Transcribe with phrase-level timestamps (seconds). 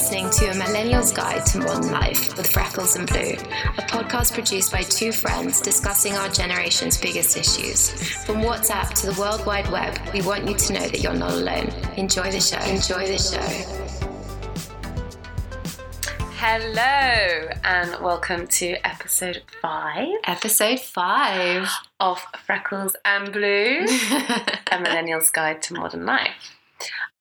[0.00, 4.72] listening to A Millennial's Guide to Modern Life with Freckles and Blue, a podcast produced
[4.72, 7.90] by two friends discussing our generation's biggest issues.
[8.24, 11.32] From WhatsApp to the World Wide Web, we want you to know that you're not
[11.32, 11.68] alone.
[11.98, 12.56] Enjoy the show.
[12.60, 13.40] Enjoy the show.
[16.36, 21.68] Hello, and welcome to episode five Episode five.
[22.00, 23.84] of Freckles and Blue,
[24.72, 26.56] a Millennial's Guide to Modern Life.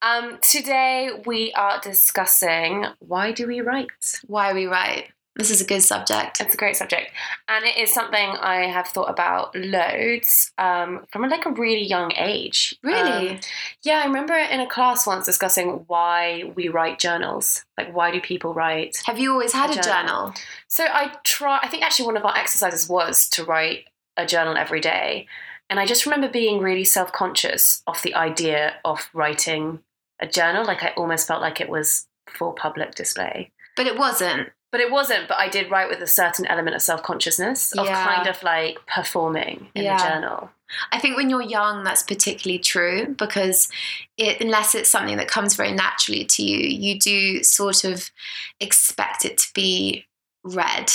[0.01, 4.21] Um, today we are discussing why do we write?
[4.27, 5.11] Why we write.
[5.35, 6.41] This is a good subject.
[6.41, 7.11] It's a great subject,
[7.47, 12.11] and it is something I have thought about loads um, from like a really young
[12.17, 12.75] age.
[12.83, 13.29] Really?
[13.29, 13.39] Um,
[13.83, 17.63] yeah, I remember in a class once discussing why we write journals.
[17.77, 19.01] Like, why do people write?
[19.05, 19.93] Have you always had A a journal.
[20.07, 20.33] journal?
[20.67, 21.59] So I try.
[21.61, 23.85] I think actually one of our exercises was to write
[24.17, 25.27] a journal every day,
[25.69, 29.79] and I just remember being really self conscious of the idea of writing
[30.19, 30.65] a journal.
[30.65, 33.51] Like I almost felt like it was for public display.
[33.75, 34.49] But it wasn't.
[34.71, 37.85] But it wasn't, but I did write with a certain element of self consciousness, of
[37.87, 38.05] Yeah.
[38.05, 39.97] kind of like performing in Yeah.
[39.97, 40.51] the journal.
[40.91, 43.69] I think when you're young, that's particularly true because
[44.17, 48.11] it, unless it's something that comes very naturally to you, you do sort of
[48.59, 50.05] expect it to be
[50.43, 50.91] read.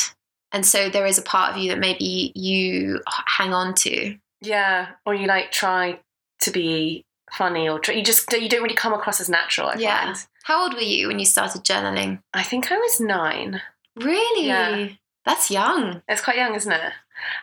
[0.52, 4.16] And so there is a part of you that maybe you hang on to.
[4.40, 4.90] Yeah.
[5.04, 5.98] Or you like try
[6.42, 7.04] to be
[7.36, 10.04] funny or try, you just you don't really come across as natural, I Yeah.
[10.04, 10.26] find.
[10.44, 12.20] How old were you when you started journaling?
[12.32, 13.62] I think I was nine.
[13.96, 14.46] Really?
[14.46, 14.88] Yeah.
[15.24, 16.02] That's young.
[16.08, 16.92] It's quite young, isn't it?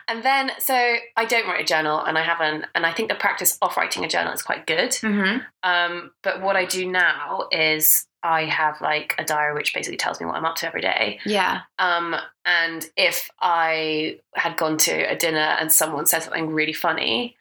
[0.06, 0.74] And then, so
[1.16, 4.04] I don't write a journal, and I haven't, and I think the practice of writing
[4.04, 4.90] a journal is quite good.
[4.90, 5.38] Mm-hmm.
[5.62, 10.20] Um, but what I do now is I have like a diary which basically tells
[10.20, 11.18] me what I'm up to every day.
[11.24, 11.62] Yeah.
[11.78, 17.36] Um, and if I had gone to a dinner and someone said something really funny,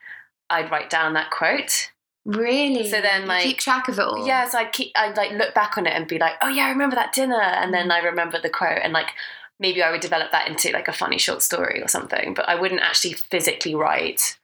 [0.50, 1.92] I'd write down that quote.
[2.26, 2.88] Really?
[2.90, 4.28] So then, You like- keep track of it all.
[4.28, 6.66] Yeah, so I'd keep, I'd like look back on it and be like, oh yeah,
[6.66, 7.92] I remember that dinner, and then mm.
[7.92, 9.10] I remember the quote, and like
[9.60, 12.34] maybe I would develop that into like a funny short story or something.
[12.34, 14.38] But I wouldn't actually physically write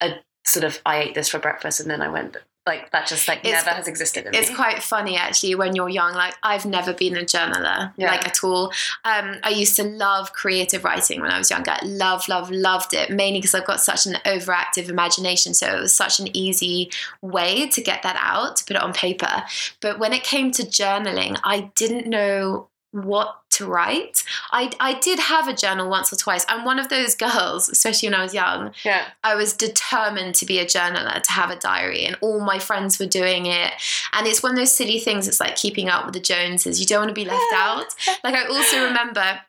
[0.00, 2.36] a sort of I ate this for breakfast and then I went
[2.66, 3.06] like that.
[3.06, 4.54] Just like It's- never has existed in It's me.
[4.56, 6.14] quite funny actually when you're young.
[6.14, 8.10] Like I've never been a journaler, Yeah.
[8.10, 8.72] like at all.
[9.04, 11.76] Um, I used to love creative writing when I was younger.
[11.82, 13.10] Love, love, loved it.
[13.10, 17.68] Mainly because I've got such an overactive imagination, so it was such an easy way
[17.68, 19.44] to get that out, to put it on paper.
[19.80, 24.22] But when it came to journaling, I didn't know what to write.
[24.52, 26.46] I, I did have a journal once or twice.
[26.48, 30.46] I'm one of those girls, especially when I was young, yeah, I was determined to
[30.46, 33.72] be a journaler, to have a diary, and all my friends were doing it.
[34.12, 35.28] And it's one of those silly things.
[35.28, 36.80] It's like keeping up with the Joneses.
[36.80, 37.86] You don't want to be left out.
[38.24, 39.40] Like I also remember.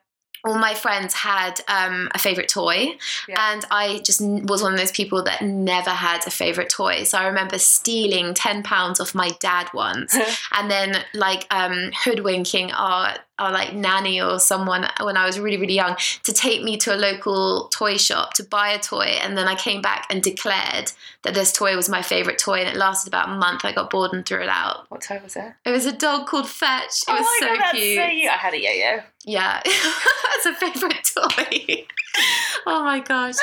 [0.44, 2.96] All my friends had um, a favorite toy,
[3.26, 3.52] Yeah.
[3.52, 7.02] and I just was one of those people that never had a favorite toy.
[7.02, 10.14] So I remember stealing ten pounds off my dad once,
[10.52, 15.56] and then like um, hoodwinking our our like nanny or someone when I was really
[15.58, 19.36] really young to take me to a local toy shop to buy a toy, and
[19.36, 20.92] then I came back and declared
[21.22, 23.64] that this toy was my favorite toy, and it lasted about a month.
[23.64, 24.86] I got bored and threw it out.
[24.90, 25.52] what toy was it?
[25.64, 27.02] It was a dog called Fetch.
[27.02, 27.96] It oh was oh my so God, that's cute.
[27.96, 28.30] so cute.
[28.30, 29.02] I had a yo-yo.
[29.24, 31.84] Yeah, that's a favorite toy.
[32.66, 33.34] oh my gosh.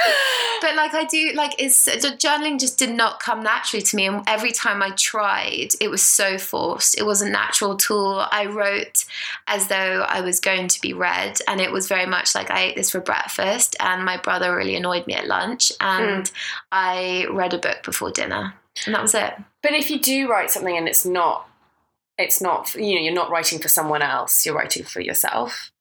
[0.62, 4.08] But like I do, like it's the journaling just did not come naturally to me,
[4.08, 6.98] and every time I tried, it was so forced.
[6.98, 8.26] It wasn't natural at all.
[8.32, 9.06] I wrote
[9.48, 12.64] as though I was going to be read, and it was very much like I
[12.64, 16.34] ate this for breakfast, and my brother really annoyed me at lunch, and hmm.
[16.72, 18.54] I read a book before dinner,
[18.86, 19.34] and that was it.
[19.62, 21.50] But if you do write something and it's not,
[22.18, 25.72] it's not, you know, you're not writing for someone else, you're writing for yourself.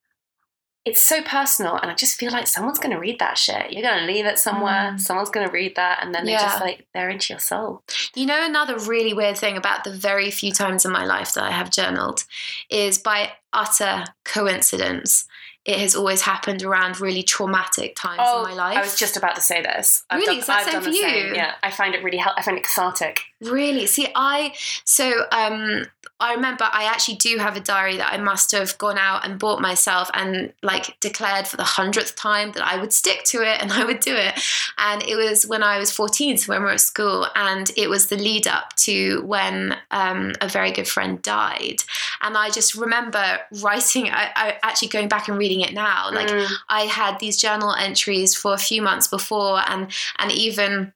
[0.85, 3.73] It's so personal, and I just feel like someone's going to read that shit.
[3.73, 4.93] You're going to leave it somewhere.
[4.95, 5.01] Mm.
[5.01, 7.85] Someone's going to read that, and then they're just like they're into your soul.
[8.17, 11.45] You know, another really weird thing about the very few times in my life that
[11.45, 12.25] I have journaled
[12.69, 15.27] is by utter coincidence,
[15.65, 18.77] it has always happened around really traumatic times in my life.
[18.77, 20.03] Oh, I was just about to say this.
[20.11, 20.27] I've Really?
[20.35, 21.03] done, Is that I've same for you?
[21.03, 21.35] Same.
[21.37, 22.35] Yeah, I find it really help.
[22.37, 23.21] I find it cathartic.
[23.43, 23.87] Really?
[23.87, 24.55] See, I
[24.85, 25.85] so um
[26.21, 29.41] I remember I actually do have a diary that I must have gone out and
[29.41, 33.61] bought myself and like declared for the hundredth time that I would stick to it
[33.61, 34.41] and I would do it.
[34.79, 37.89] And it was when I was 14, so when we were at school, and it
[37.91, 41.83] was the lead up to when um, a very good friend died.
[42.21, 46.23] And I just remember writing, I, I actually going back and reading it now, like
[46.33, 46.49] Mm.
[46.69, 50.93] I had these journal entries for a few months before, and and even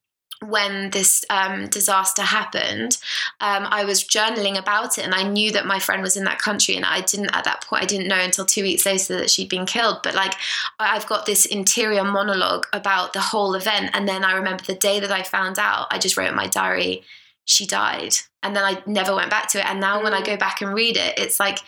[0.48, 2.98] when this um, disaster happened,
[3.40, 6.38] um, I was journaling about it, and I knew that my friend was in that
[6.38, 7.82] country, and I didn't at that point.
[7.82, 10.00] I didn't know until two weeks later that she'd been killed.
[10.02, 10.34] But like,
[10.78, 15.00] I've got this interior monologue about the whole event, and then I remember the day
[15.00, 15.88] that I found out.
[15.90, 17.04] I just wrote in my diary,
[17.44, 19.66] "She died," and then I never went back to it.
[19.66, 20.26] And now when I Mm.
[20.26, 21.60] go back and read it, it's like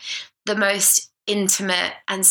[0.45, 2.25] the most intimate and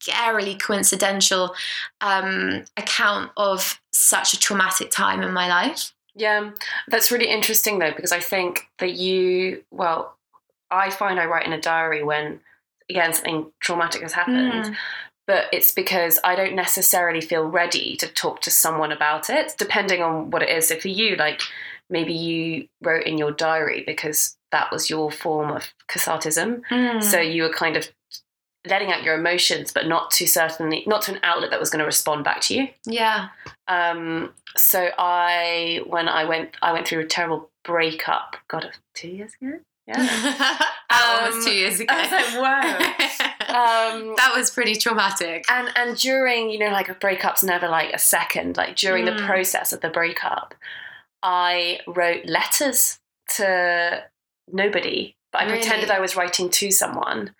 [0.00, 1.54] scarily coincidental
[2.00, 5.92] um, account of such a traumatic time in my life.
[6.14, 6.50] Yeah,
[6.88, 10.16] that's really interesting though, because I think that you, well,
[10.70, 12.40] I find I write in a diary when,
[12.90, 14.64] again, something traumatic has happened.
[14.64, 14.76] Mm.
[15.26, 20.02] But it's because I don't necessarily feel ready to talk to someone about it, depending
[20.02, 20.68] on what it is.
[20.68, 21.42] So for you, like
[21.90, 26.62] maybe you wrote in your diary because that was your form of cathartism.
[26.70, 27.02] Mm.
[27.02, 27.90] So you were kind of
[28.68, 31.80] letting out your emotions, but not to certainly not to an outlet that was going
[31.80, 32.68] to respond back to you.
[32.86, 33.28] yeah.
[33.66, 38.36] Um, so I, when I went, I went through a terrible breakup.
[38.48, 39.58] God, two years ago.
[39.86, 39.96] Yeah,
[40.90, 41.94] Almost Um, two years ago.
[41.94, 43.98] I was like, wow.
[44.00, 45.44] um, that was pretty traumatic.
[45.50, 48.56] and and during, you know, like a breakup's never like a second.
[48.58, 49.26] Like during the Mm.
[49.26, 50.54] process of the breakup,
[51.22, 52.98] I wrote letters
[53.36, 54.04] to
[54.52, 55.58] nobody, but I Really?
[55.58, 57.34] pretended I was writing to someone.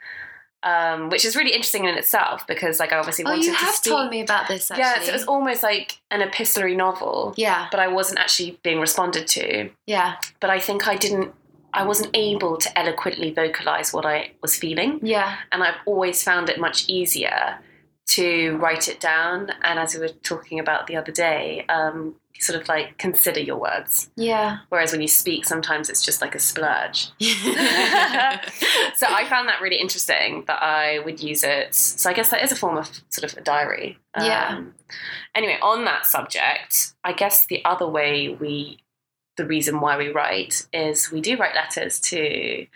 [0.65, 3.59] Um, which is really interesting in itself because, like, I obviously Oh, wanted you to
[3.59, 3.93] have speak.
[3.93, 4.83] told me about this actually.
[4.83, 8.81] Yeah, so it was almost like an epistolary novel, yeah, but I wasn't actually being
[8.81, 9.71] responded to.
[9.87, 11.33] yeah, But I think I didn't,
[11.73, 14.99] I wasn't able to eloquently vocalize what I was feeling.
[15.01, 15.37] yeah.
[15.53, 17.59] And I've always found it much easier
[18.09, 19.51] to write it down.
[19.63, 23.57] And as we were talking about the other day, um, sort of like consider your
[23.59, 24.11] words.
[24.17, 24.59] Yeah.
[24.69, 27.09] Whereas when you speak, sometimes it's just like a splurge.
[27.21, 31.75] so I found that really interesting that I would use it.
[31.75, 33.99] So I guess that is a form of sort of a diary.
[34.17, 34.57] Yeah.
[34.57, 34.75] Um,
[35.35, 38.79] anyway, on that subject, I guess the other way we,
[39.37, 42.67] the reason why we write is we do write letters to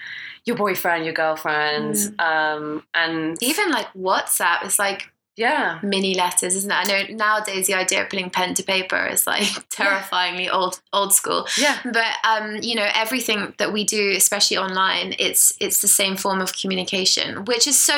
[0.44, 2.20] your boyfriend, your girlfriend, Mm.
[2.20, 5.12] um, and Even like WhatsApp is like
[5.42, 6.74] yeah, mini letters, isn't it?
[6.74, 11.12] I know nowadays the idea of putting pen to paper is like terrifyingly old old
[11.12, 11.46] school.
[11.58, 16.16] yeah, But um, you know, everything that we do, especially online, it's it's the same
[16.16, 17.96] form of communication, which is so.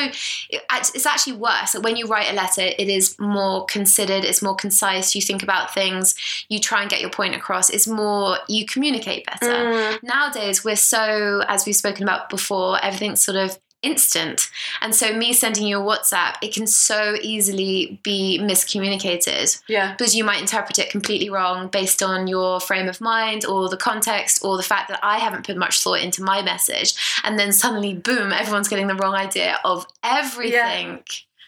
[0.51, 1.75] It's actually worse.
[1.87, 4.25] When you write a letter, it is more considered.
[4.25, 5.15] It's more concise.
[5.15, 6.15] You think about things.
[6.49, 7.71] You try and get your point across.
[7.71, 8.39] It's more.
[8.49, 9.53] You communicate better.
[9.53, 14.51] Mm, Nowadays, we're so, as we've spoken about before, everything's sort of instant.
[14.81, 20.15] And so, me sending you a WhatsApp, it can so easily be miscommunicated yeah, because
[20.15, 24.45] you might interpret it completely wrong based on your frame of mind or the context
[24.45, 26.95] or the fact that I haven't put much thought into my message.
[27.23, 30.53] And then suddenly, boom, everyone's getting the wrong idea of everything.
[30.53, 31.03] Yeah.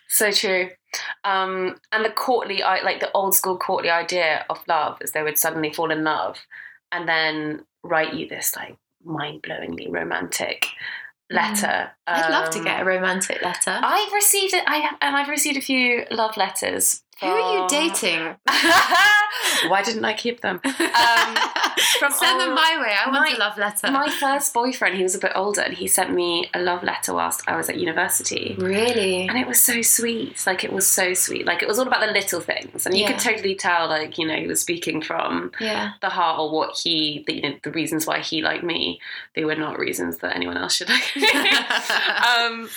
[0.09, 0.71] so true.
[1.25, 5.39] Um, and the courtly, like the old school courtly idea of love is they would
[5.39, 6.39] suddenly fall in love
[6.93, 10.67] and then write you this like mind blowingly romantic
[11.31, 11.67] letter.
[11.67, 11.91] Mm.
[12.07, 13.81] I'd love to Um, get a romantic letter.
[13.83, 14.65] I've received it.
[14.67, 17.03] I and I've received a few love letters.
[17.21, 18.37] Who are you dating?
[19.69, 20.59] Why didn't I keep them?
[21.99, 22.95] from Send them my way.
[22.95, 23.91] I want my- a love letter.
[23.91, 27.15] My first boyfriend, he was a bit older, and he sent me a love letter
[27.15, 28.55] whilst I was at university.
[28.59, 29.27] really?
[29.29, 30.43] And it was so sweet.
[30.47, 31.47] Like it was so sweet.
[31.47, 33.13] Like it was all about the little things, and you Yeah.
[33.13, 35.93] could totally tell, like you know, he was speaking from Yeah.
[36.03, 39.01] the heart, or what he, the, you know, the reasons why he liked me.
[39.35, 42.69] They were not reasons that anyone else should like um,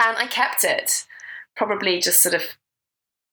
[0.00, 1.04] and I kept it,
[1.56, 2.42] probably just sort of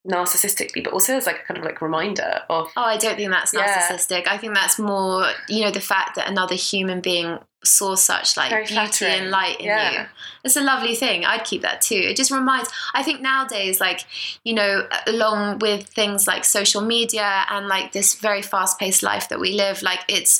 [0.07, 3.31] narcissistically, but also as like a kind of like reminder of Oh, I don't think
[3.31, 3.65] that's Yeah.
[3.89, 4.27] narcissistic.
[4.27, 8.49] I think that's more, you know, the fact that another human being saw such like
[8.49, 9.13] Very beauty flattering.
[9.13, 9.91] and light in Yeah.
[9.91, 10.05] you.
[10.45, 11.25] It's a lovely thing.
[11.25, 11.95] I'd keep that too.
[11.95, 14.05] It just reminds, I think nowadays, like,
[14.45, 19.27] you know, along with things like social media and like this very fast paced life
[19.29, 20.39] that we live, like, it's,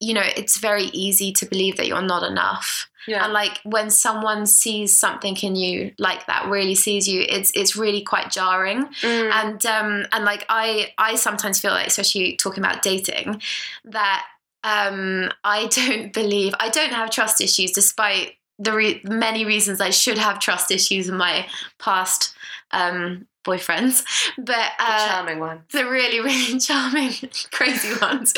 [0.00, 2.87] you know, it's very easy to believe that you're not enough.
[3.08, 7.50] Yeah, And like when someone sees something in you like that, really sees you, it's
[7.54, 9.30] it's really quite jarring Mm.
[9.32, 13.40] and um and like i i sometimes feel like especially talking about dating
[13.84, 14.24] that
[14.64, 19.90] um i don't believe i don't have trust issues despite the re- many reasons i
[19.90, 21.46] should have trust issues in my
[21.78, 22.34] past
[22.72, 23.96] um boyfriends
[24.36, 24.46] but
[24.78, 25.58] the uh charming one.
[25.72, 27.12] the really really charming
[27.58, 28.34] crazy ones.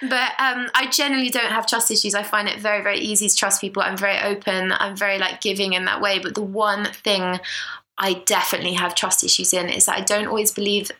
[0.00, 2.14] But um i generally don't have trust issues.
[2.14, 3.82] I find it very very easy to trust people.
[3.82, 4.72] I'm very open.
[4.72, 6.18] I'm very like giving in that way.
[6.24, 7.24] But the one thing
[7.98, 10.90] i definitely have trust issues in is that i don't always believe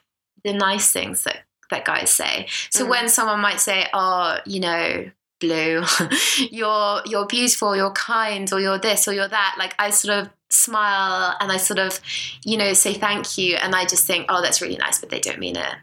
[0.45, 1.39] the nice things that
[1.71, 2.47] that guys say.
[2.71, 2.89] So Mm.
[2.91, 5.83] when someone might say oh you know blue
[6.59, 10.31] you're you're beautiful you're kind or you're this or you're that like i sort of
[10.55, 12.01] smile and i sort of
[12.45, 15.21] you know say thank you and i just think oh that's really nice but they
[15.21, 15.75] don't mean it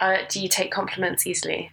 [0.00, 1.72] Uh, do you take compliments easily?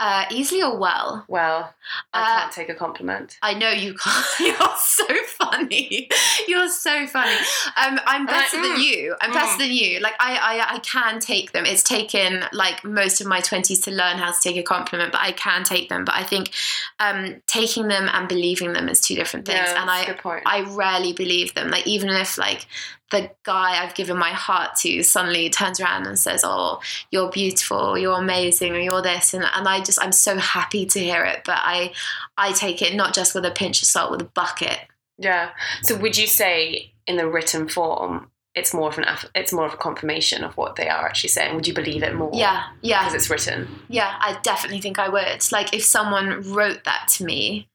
[0.00, 1.26] Uh, easily or well?
[1.28, 1.74] Well,
[2.14, 3.36] I Uh, can't take a compliment.
[3.42, 4.26] I know you can't.
[4.40, 6.08] You're so funny.
[6.48, 7.36] You're so funny.
[7.76, 9.16] Um, I'm I'm better like, than mm, you.
[9.20, 9.58] I'm better mm.
[9.58, 10.00] than you.
[10.00, 11.66] Like I, I, I can take them.
[11.66, 15.20] It's taken like most of my twenties to learn how to take a compliment, but
[15.20, 16.06] I can take them.
[16.06, 16.50] But I think
[16.98, 19.60] um, taking them and believing them is two different things.
[19.62, 20.44] Yeah, and point.
[20.46, 21.70] I rarely believe them.
[21.70, 22.66] Like even if like
[23.10, 27.98] the guy I've given my heart to suddenly turns around and says, "Oh, you're beautiful,
[27.98, 31.42] you're amazing, or you're this," and and I just I'm so happy to hear it.
[31.44, 31.92] But I
[32.36, 34.78] I take it not just with a pinch of salt, with a bucket.
[35.18, 35.50] yeah.
[35.82, 39.74] So would you say in the written form, it's more of an it's more of
[39.74, 41.54] a confirmation of what they are actually saying?
[41.56, 42.30] Would you believe it more?
[42.32, 43.68] Yeah, yeah, Because it's written.
[43.88, 44.16] yeah.
[44.20, 45.50] I definitely think I would.
[45.52, 47.68] Like if someone wrote that to me,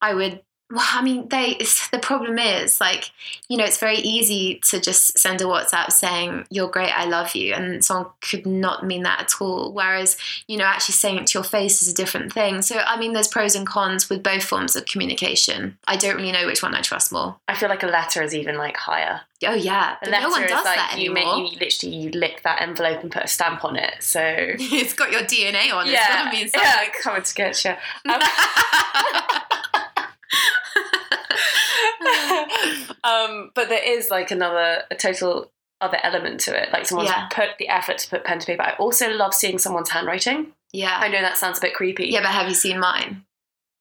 [0.00, 0.42] I would.
[0.70, 1.58] Well, I mean, they.
[1.90, 3.10] The problem is, like,
[3.48, 7.34] you know, it's very easy to just send a WhatsApp saying "You're great, I love
[7.34, 9.72] you," and someone could not mean that at all.
[9.72, 12.60] Whereas, you know, actually saying it to your face is a different thing.
[12.60, 15.78] So, I mean, there's pros and cons with both forms of communication.
[15.86, 17.36] I don't really know which one I trust more.
[17.48, 19.22] I feel like a letter is even like higher.
[19.46, 21.38] Oh yeah, A but letter no one does like that you, anymore.
[21.38, 23.94] make, you literally you lick that envelope and put a stamp on it.
[24.00, 25.92] So it's got your DNA on it.
[25.92, 27.70] Yeah, gotta mean yeah, coming to get you.
[28.10, 28.20] Um,
[33.04, 35.50] um, but there is like another a total
[35.80, 36.72] other element to it.
[36.72, 37.28] Like someone's Yeah.
[37.30, 38.62] put the effort to put pen to paper.
[38.62, 40.52] I also love seeing someone's handwriting.
[40.72, 40.98] yeah.
[41.00, 42.06] I know that sounds a bit creepy.
[42.06, 43.24] Yeah, but have you seen mine?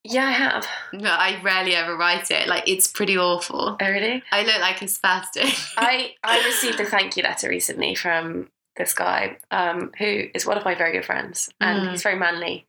[0.03, 0.65] Yeah, I have.
[0.93, 2.47] No, I rarely ever write it.
[2.47, 3.75] Like it's pretty awful.
[3.81, 4.23] Oh, really?
[4.31, 5.73] I look like a spastic.
[5.77, 10.55] I I received a thank you letter recently from this guy um, who is one
[10.57, 11.91] of my very good friends, and Mm.
[11.91, 12.67] he's very manly.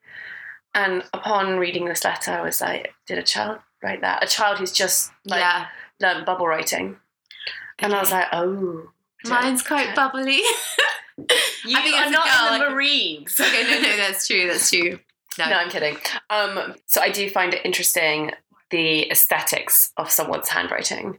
[0.74, 4.22] And upon reading this letter, I was like, "Did a child write that?
[4.22, 5.66] A child who's just like yeah.
[6.00, 6.96] learned bubble writing?"
[7.78, 8.90] And I was like, "Oh,
[9.24, 10.40] Mine's quite bubbly.
[11.64, 13.96] you I think are as not girl, in the I could- Marines." okay, no, no,
[13.96, 14.46] that's true.
[14.48, 14.98] That's true.
[15.38, 15.48] No.
[15.48, 15.96] No, I'm kidding.
[16.30, 18.32] Um, so I do find it interesting
[18.70, 21.18] the aesthetics of someone's handwriting.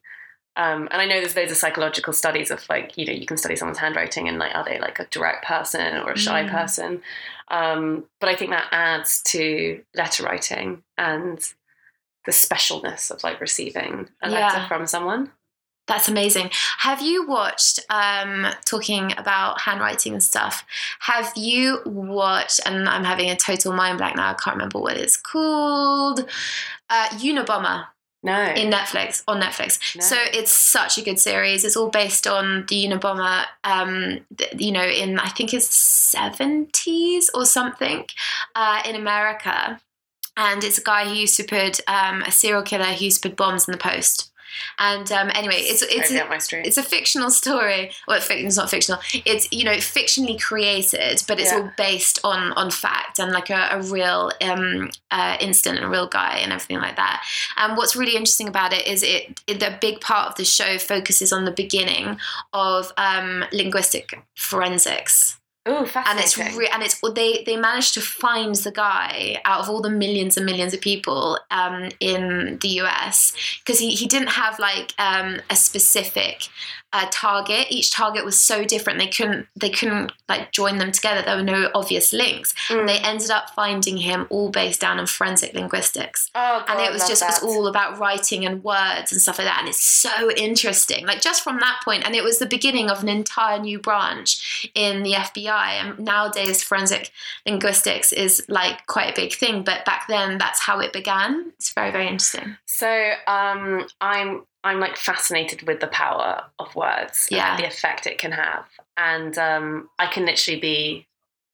[0.57, 3.37] Um, and I know there's loads of psychological studies of like, you know, you can
[3.37, 6.51] study someone's handwriting and like, are they like a direct person or a shy Mm.
[6.51, 7.01] person?
[7.47, 11.39] Um, but I think that adds to letter writing and
[12.25, 15.31] the specialness of like receiving a letter from someone.
[15.87, 16.51] That's amazing.
[16.79, 20.63] Have you watched, um, talking about handwriting and stuff,
[20.99, 24.97] have you watched, and I'm having a total mind blank now, I can't remember what
[24.97, 26.29] it's called,
[26.91, 27.87] uh, Unabomber
[28.21, 28.39] No.
[28.39, 29.95] in Netflix, on Netflix.
[29.95, 30.01] No.
[30.05, 31.65] So it's such a good series.
[31.65, 34.19] It's all based on the Unabomber, um,
[34.55, 35.67] you know, in I think it's
[36.15, 38.05] 70s or something
[38.53, 39.81] uh, in America.
[40.39, 43.29] And it's a guy who used to put um, a serial killer who used to
[43.29, 44.31] put bombs in the post.
[44.77, 46.27] And um, anyway, it's it's a,
[46.65, 47.91] it's a fictional story.
[48.07, 48.99] Well, it's not fictional.
[49.25, 51.59] It's you know fictionally created, but it's Yeah.
[51.59, 56.07] all based on on fact and like a, a real um, uh, incident, a real
[56.07, 57.23] guy, and everything like that.
[57.57, 60.77] And what's really interesting about it is it, it the big part of the show
[60.77, 62.17] focuses on the beginning
[62.53, 65.38] of um, linguistic forensics
[65.69, 66.57] Ooh, and it's fascinating.
[66.57, 70.35] re- and it's they they managed to find the guy out of all the millions
[70.37, 75.41] and millions of people um, in the US because he, he didn't have like um,
[75.49, 76.47] a specific
[76.93, 77.67] uh, target.
[77.69, 81.21] Each target was so different they couldn't they couldn't like join them together.
[81.21, 82.53] There were no obvious links.
[82.67, 82.87] Mm.
[82.87, 86.91] They ended up finding him all based down on forensic linguistics oh, God, and it
[86.91, 87.29] was just that.
[87.29, 91.21] it's all about writing and words and stuff like that and it's so interesting like
[91.21, 95.03] just from that point and it was the beginning of an entire new branch in
[95.03, 97.11] the FBI and nowadays forensic
[97.45, 101.73] linguistics is like quite a big thing but back then that's how it began it's
[101.73, 107.51] very very interesting So um, I'm I'm like fascinated with the power of words Yeah.
[107.55, 108.65] and the effect it can have,
[108.97, 111.05] and um, I can literally be.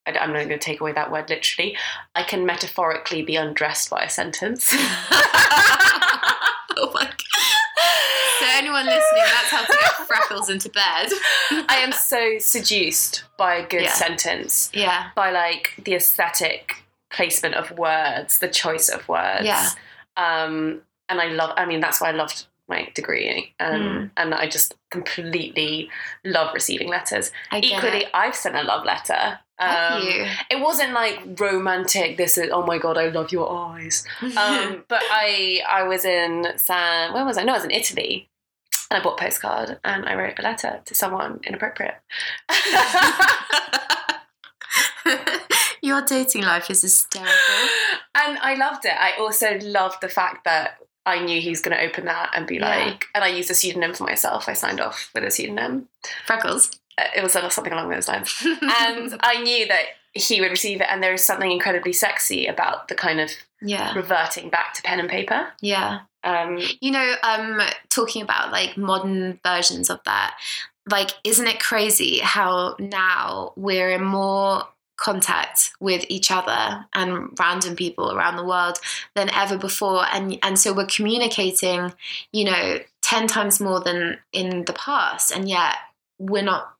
[0.06, 1.76] I- I'm not going to take away that word literally.
[2.14, 4.68] I can metaphorically be undressed by a sentence.
[6.78, 7.16] oh my god
[8.38, 11.08] so anyone listening that's how to get freckles into bed
[11.68, 13.92] I am so seduced by a good Yeah.
[13.94, 19.44] sentence, yeah by like the aesthetic placement of words, the choice of words.
[19.46, 19.70] Yeah.
[20.16, 21.52] Um, and I love.
[21.56, 24.10] I mean, that's why I loved my degree, um, Mm.
[24.16, 25.90] and I just completely
[26.24, 27.30] love receiving letters.
[27.54, 28.10] Equally, it.
[28.12, 29.38] I've sent a love letter.
[29.58, 32.16] Um, you It wasn't like romantic.
[32.18, 34.04] This is oh my god, I love your eyes.
[34.20, 37.12] Um, but I I was in San.
[37.14, 37.44] Where was I?
[37.44, 38.28] No, I was in Italy.
[38.90, 41.96] And I bought a postcard and I wrote a letter to someone inappropriate.
[45.82, 47.32] Your dating life is hysterical.
[48.14, 48.94] and I loved it.
[48.98, 52.46] I also loved the fact that I knew he was going to open that and
[52.46, 52.68] be Yeah.
[52.68, 54.48] like, and I used a pseudonym for myself.
[54.48, 55.88] I signed off with a pseudonym.
[56.26, 56.70] Freckles.
[56.98, 58.34] Uh, It was something along those lines.
[58.44, 62.88] and I knew that he would receive it, and there is something incredibly sexy about
[62.88, 63.30] the kind of
[63.62, 65.48] yeah reverting back to pen and paper.
[65.62, 70.36] yeah Um, you know um talking about like modern versions of that
[70.90, 77.76] like isn't it crazy how now we're in more contact with each other and random
[77.76, 78.78] people around the world
[79.14, 80.04] than ever before.
[80.12, 81.92] And and so we're communicating
[82.32, 85.30] you know 10 times more than in the past.
[85.30, 85.74] And yet
[86.18, 86.72] we're not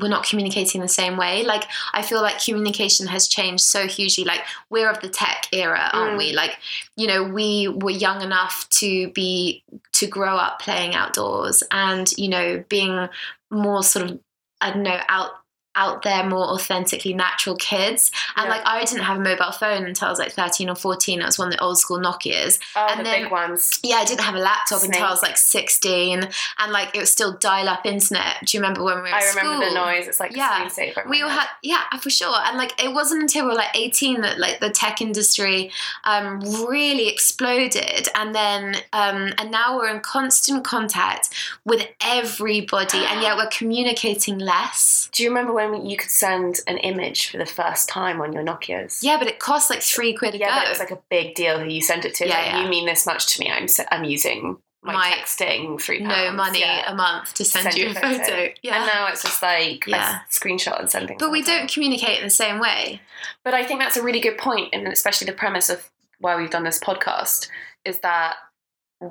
[0.00, 1.42] we're not communicating the same way.
[1.44, 4.22] Like i feel like communication has changed so hugely.
[4.24, 6.18] Like we're of the tech era aren't Mm.
[6.18, 6.58] we like
[6.96, 12.28] you know we were young enough to be to grow up playing outdoors and you
[12.28, 13.08] know being
[13.50, 14.20] more sort of
[14.60, 15.30] i don't know out
[15.76, 18.56] out there more authentically natural kids and Yeah.
[18.56, 21.24] like i didn't have a mobile phone until i was like 13 or 14 it
[21.24, 23.78] was one of the old school nokias oh, And the then- big ones.
[23.82, 27.10] yeah, I didn't have a laptop until I was like 16, and like it was
[27.10, 28.36] still dial-up internet.
[28.44, 30.08] Do you remember when we were I remember the noise.
[30.08, 30.64] It's like Yeah.
[30.64, 31.04] a screensaver.
[31.04, 32.34] in We all had, yeah, for sure.
[32.46, 35.70] And like, it wasn't until we were like 18 that like the tech industry
[36.04, 38.08] um, really exploded.
[38.14, 41.30] And then, um, and now we're in constant contact
[41.64, 45.08] with everybody, and yet we're communicating less.
[45.12, 48.42] Do you remember when you could send an image for the first time on your
[48.42, 49.02] Nokia's?
[49.02, 50.54] Yeah, but it costs like three quid a Yeah, go.
[50.56, 52.26] but it was like a big deal who you sent it to.
[52.28, 52.62] Yeah, like, yeah.
[52.62, 53.50] You mean this much to me?
[53.50, 56.14] I'm I'm using my, My- texting three pounds.
[56.16, 56.90] no money Yeah.
[56.90, 58.18] a month to send, Send you a photo.
[58.24, 58.48] photo.
[58.62, 58.76] Yeah.
[58.76, 60.20] And now it's just like Yeah.
[60.20, 61.18] a screenshot and sending.
[61.18, 63.00] but we don't communicate in the same way.
[63.44, 66.50] But I think that's a really good point, and especially the premise of why we've
[66.50, 67.48] done this podcast
[67.84, 68.36] is that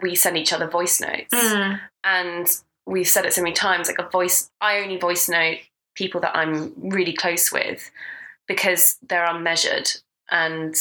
[0.01, 1.79] we send each other voice notes, Mm.
[2.03, 2.47] and
[2.85, 3.87] we've said it so many times.
[3.87, 5.59] Like a voice, I only voice note
[5.99, 7.91] people that I'm really close with
[8.47, 9.91] because they're unmeasured
[10.31, 10.73] and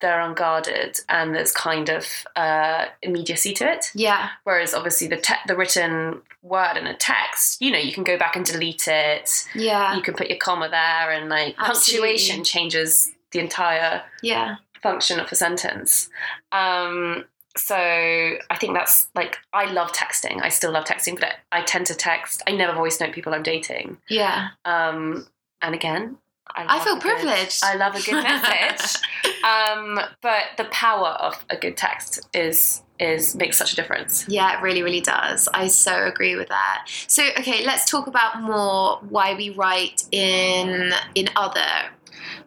[0.00, 2.04] they're unguarded, and there's kind of
[2.36, 3.86] uh, immediacy to it.
[3.94, 4.28] Yeah.
[4.42, 8.18] Whereas obviously the te- the written word in a text, you know, you can go
[8.18, 9.30] back and delete it.
[9.54, 9.94] Yeah.
[9.96, 12.08] You can put your comma there, and like Absolutely.
[12.08, 14.56] punctuation changes the entire Yeah.
[14.82, 16.10] function of a sentence.
[16.52, 17.24] Um,
[17.56, 20.42] so I think that's like I love texting.
[20.42, 22.42] I still love texting, but I tend to text.
[22.46, 23.98] I never voice note people I'm dating.
[24.08, 24.48] Yeah.
[24.64, 25.26] Um,
[25.62, 26.18] and again,
[26.54, 27.62] I, I feel a good- privileged.
[27.64, 29.02] I love a good message.
[29.44, 34.24] um, but the power of a good text is is makes such a difference.
[34.28, 35.48] Yeah, it really, really does.
[35.52, 36.86] I so agree with that.
[37.08, 41.90] So, okay, let's talk about more why we write in in other.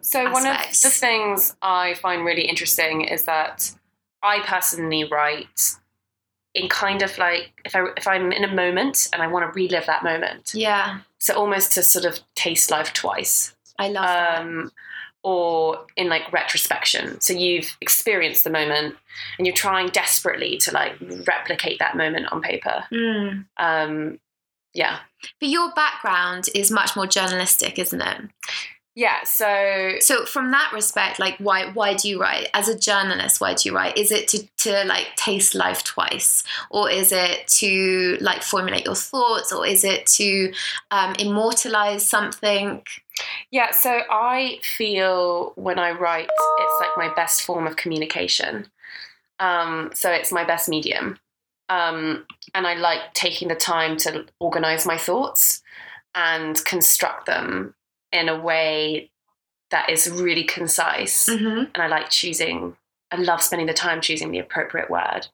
[0.00, 3.72] So one of the things I find really interesting is that
[4.22, 5.76] I personally write
[6.54, 9.56] in kind of like if I if I'm in a moment and I want to
[9.56, 10.52] relive that moment.
[10.54, 13.54] Yeah, So almost to sort of taste life twice.
[13.78, 14.40] I love that.
[14.40, 14.72] Um
[15.24, 17.20] or in like retrospection.
[17.20, 18.94] So you've experienced the moment
[19.36, 22.84] and you're trying desperately to like replicate that moment on paper.
[22.92, 23.46] Mm.
[23.58, 24.20] Um
[24.74, 24.98] yeah.
[25.40, 28.20] But your background is much more journalistic, isn't it?
[28.98, 33.40] Yeah, so So, from that respect, like, why why do you write as a journalist?
[33.40, 33.96] Why do you write?
[33.96, 38.96] Is it to to like taste life twice, or is it to like formulate your
[38.96, 40.52] thoughts, or is it to
[40.90, 42.82] um, immortalize something?
[43.52, 48.66] Yeah, so I feel when I write, it's like my best form of communication.
[49.38, 51.20] Um, so it's my best medium.
[51.68, 55.62] Um, and I like taking the time to organize my thoughts
[56.16, 57.74] and construct them
[58.12, 59.10] in a way
[59.70, 61.28] that is really concise.
[61.28, 61.64] Mm-hmm.
[61.74, 62.76] And I like choosing,
[63.10, 65.28] I love spending the time choosing the appropriate word.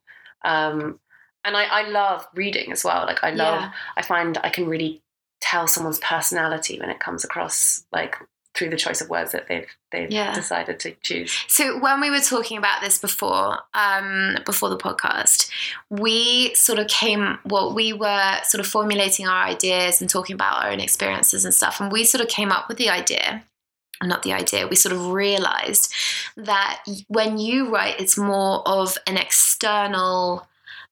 [0.45, 0.99] Um,
[1.45, 3.05] and I, I love reading as well.
[3.07, 3.73] Like, I love Yeah.
[3.97, 5.03] I find I can really
[5.41, 8.17] tell someone's personality when it comes across like
[8.55, 10.33] through the choice of words that they've they've Yeah.
[10.35, 11.37] decided to choose.
[11.49, 15.51] So when we were talking about this before, um, before the podcast,
[15.91, 17.39] we sort of came.
[17.45, 21.53] Well, we were sort of formulating our ideas and talking about our own experiences and
[21.55, 23.45] stuff, and we sort of came up with the idea.
[24.03, 24.67] Not the idea.
[24.67, 25.93] We sort of realized
[26.37, 30.47] that when you write, it's more of an external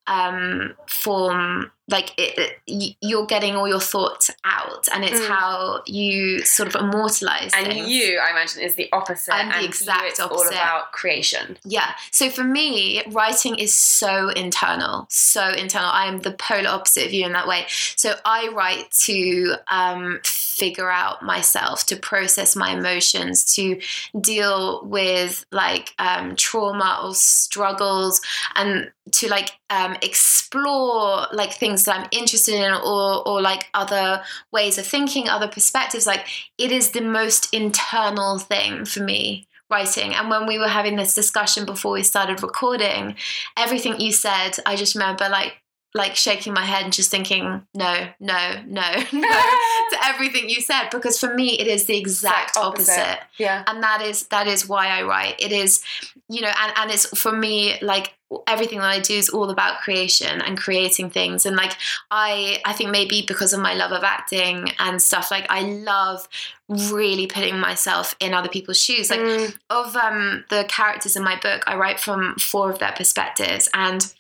[0.06, 1.70] um, form.
[1.88, 5.28] Like it, it, you're getting all your thoughts out, and it's Mm.
[5.28, 7.88] how you sort of immortalize And things.
[7.88, 9.34] you, I imagine, is the opposite.
[9.34, 10.52] I'm the and exact it's all opposite.
[10.54, 11.58] about creation.
[11.64, 11.90] Yeah.
[12.10, 15.90] So for me, writing is so internal, so internal.
[15.90, 17.66] I am the polar opposite of you in that way.
[17.68, 20.20] So I write to um,
[20.52, 23.80] figure out myself, to process my emotions, to
[24.20, 28.20] deal with like um, trauma or struggles,
[28.54, 34.22] and to like um, explore like things that I'm interested in, or or like other
[34.52, 36.06] ways of thinking, other perspectives.
[36.06, 36.26] Like
[36.58, 40.14] it is the most internal thing for me writing.
[40.14, 43.16] And when we were having this discussion before we started recording,
[43.56, 45.61] everything you said, I just remember like
[45.94, 49.30] like shaking my head and just thinking no no no no
[49.90, 52.92] to everything you said because for me it is the exact, Exact opposite.
[52.92, 53.62] opposite Yeah.
[53.66, 55.36] and that is that is why I write.
[55.38, 55.82] It is,
[56.28, 58.14] you know, and and it's for me like
[58.46, 61.44] everything that I do is all about creation and creating things.
[61.44, 61.72] And like
[62.10, 66.26] I I think maybe because of my love of acting and stuff, like I love
[66.68, 69.10] really putting myself in other people's shoes.
[69.10, 69.54] Like Mm.
[69.68, 74.10] of um the characters in my book, I write from four of their perspectives and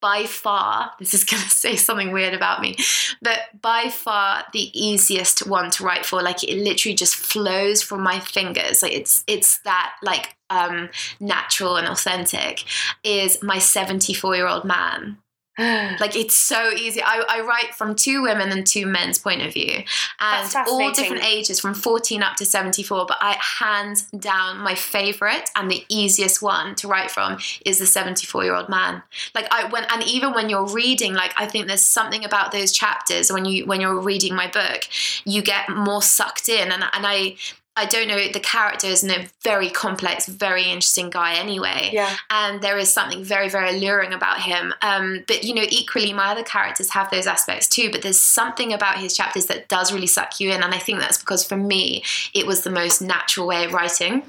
[0.00, 2.76] by far, this is going to say something weird about me,
[3.20, 6.22] but by far the easiest one to write for.
[6.22, 8.82] Like it literally just flows from my fingers.
[8.82, 10.90] Like it's it's that like um,
[11.20, 12.64] natural and authentic.
[13.04, 15.18] Is my seventy four year old man.
[15.58, 17.02] Like it's so easy.
[17.02, 19.82] I, I write from two women and two men's point of view,
[20.18, 23.04] and all different ages, from fourteen up to seventy four.
[23.06, 27.86] But I hands down my favorite and the easiest one to write from is the
[27.86, 29.02] seventy four year old man.
[29.34, 32.72] Like I when and even when you're reading, like I think there's something about those
[32.72, 34.88] chapters when you when you're reading my book,
[35.26, 37.36] you get more sucked in, and and I.
[37.74, 42.14] I don't know the character is a very complex, very interesting guy anyway yeah.
[42.30, 46.26] and there is something very very alluring about him um, but you know equally my
[46.26, 50.06] other characters have those aspects too but there's something about his chapters that does really
[50.06, 52.02] suck you in and i think that's because for me
[52.34, 54.22] it was the most natural way of writing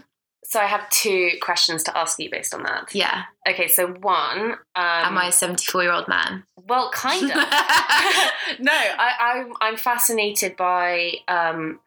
[0.46, 2.94] So I have two questions to ask you based on that.
[2.94, 7.36] yeah Okay, so one, um, am i a 74 year old man well, kind of.
[8.60, 11.80] no, I, I'm I'm fascinated by um,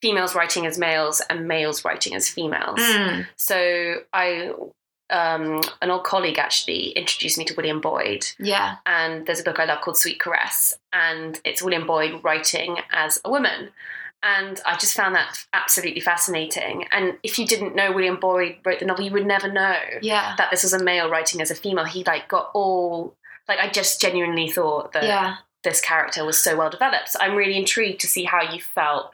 [0.00, 2.78] females writing as males and males writing as females.
[2.80, 4.52] Mm, So I,
[5.10, 9.58] um, an old colleague actually introduced me to William Boyd, yeah and there's a book
[9.58, 13.70] I love called Sweet Caress, and it's William Boyd writing as a woman.
[14.22, 16.84] And I just found that absolutely fascinating.
[16.92, 20.34] And if you didn't know William Boyd wrote the novel, you would never know yeah
[20.36, 21.86] that this was a male writing as a female.
[21.86, 23.14] He like got all
[23.48, 27.08] like I just genuinely thought that yeah this character was so well developed.
[27.10, 29.10] So I'm really intrigued to see how you felt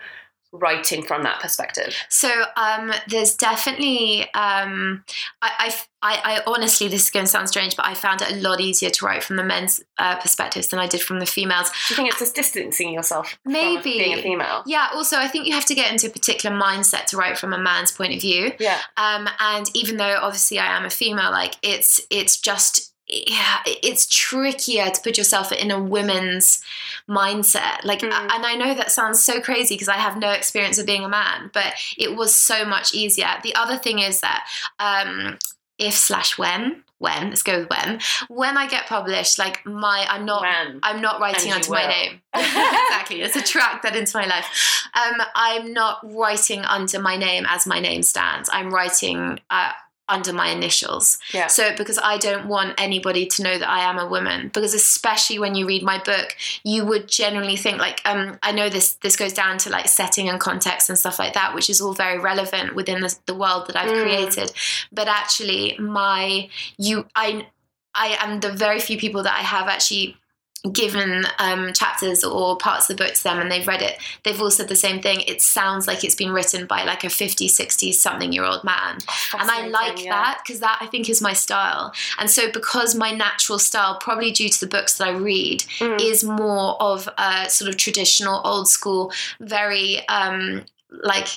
[0.59, 1.95] writing from that perspective.
[2.09, 5.05] So um, there's definitely um,
[5.42, 8.37] I, I, I honestly this is going to sound strange, but I found it a
[8.37, 11.71] lot easier to write from the men's uh, perspectives than I did from the females.
[11.88, 13.75] Do you think it's just distancing yourself Maybe.
[13.75, 14.62] from being a female?
[14.66, 14.88] Yeah.
[14.95, 17.59] Also, I think you have to get into a particular mindset to write from a
[17.59, 18.53] man's point of view.
[18.59, 18.79] Yeah.
[18.97, 24.07] Um, and even though obviously I am a female, like it's it's just yeah, it's
[24.07, 26.61] trickier to put yourself in a women's
[27.09, 27.85] mindset.
[27.85, 28.12] Like, Mm.
[28.12, 31.09] and I know that sounds so crazy because I have no experience of being a
[31.09, 33.29] man, but it was so much easier.
[33.42, 34.47] The other thing is that
[34.79, 35.38] um,
[35.79, 40.25] if slash when when let's go with when when I get published, like my I'm
[40.25, 40.81] not When?
[40.83, 42.23] I'm not writing under my name.
[42.35, 43.21] exactly.
[43.21, 44.88] Let's attract that into my life.
[44.95, 48.49] Um, I'm not writing under my name as my name stands.
[48.53, 49.73] I'm writing uh,
[50.09, 51.19] under my initials.
[51.33, 51.49] Yeah.
[51.49, 54.51] So because I don't want anybody to know that I am a woman.
[54.55, 58.69] Because especially when you read my book, you would generally think like um, I know
[58.69, 61.81] this this goes down to like setting and context and stuff like that, which is
[61.81, 64.03] all very relevant within the, the world that I've Mm.
[64.03, 64.53] created.
[64.92, 67.47] But actually, my you I
[67.95, 70.16] I am the very few people that I have actually
[70.73, 74.40] given um, chapters or parts of the book to them and they've read it they've
[74.40, 77.47] all said the same thing it sounds like it's been written by like a 50
[77.47, 78.99] 60 something year old man
[79.38, 80.11] and I like yeah.
[80.11, 81.92] that because that I think is my style.
[82.19, 86.01] And so, because my natural style, probably due to the books that I read, Mm.
[86.01, 91.29] is more of a sort of traditional, old school, very um, like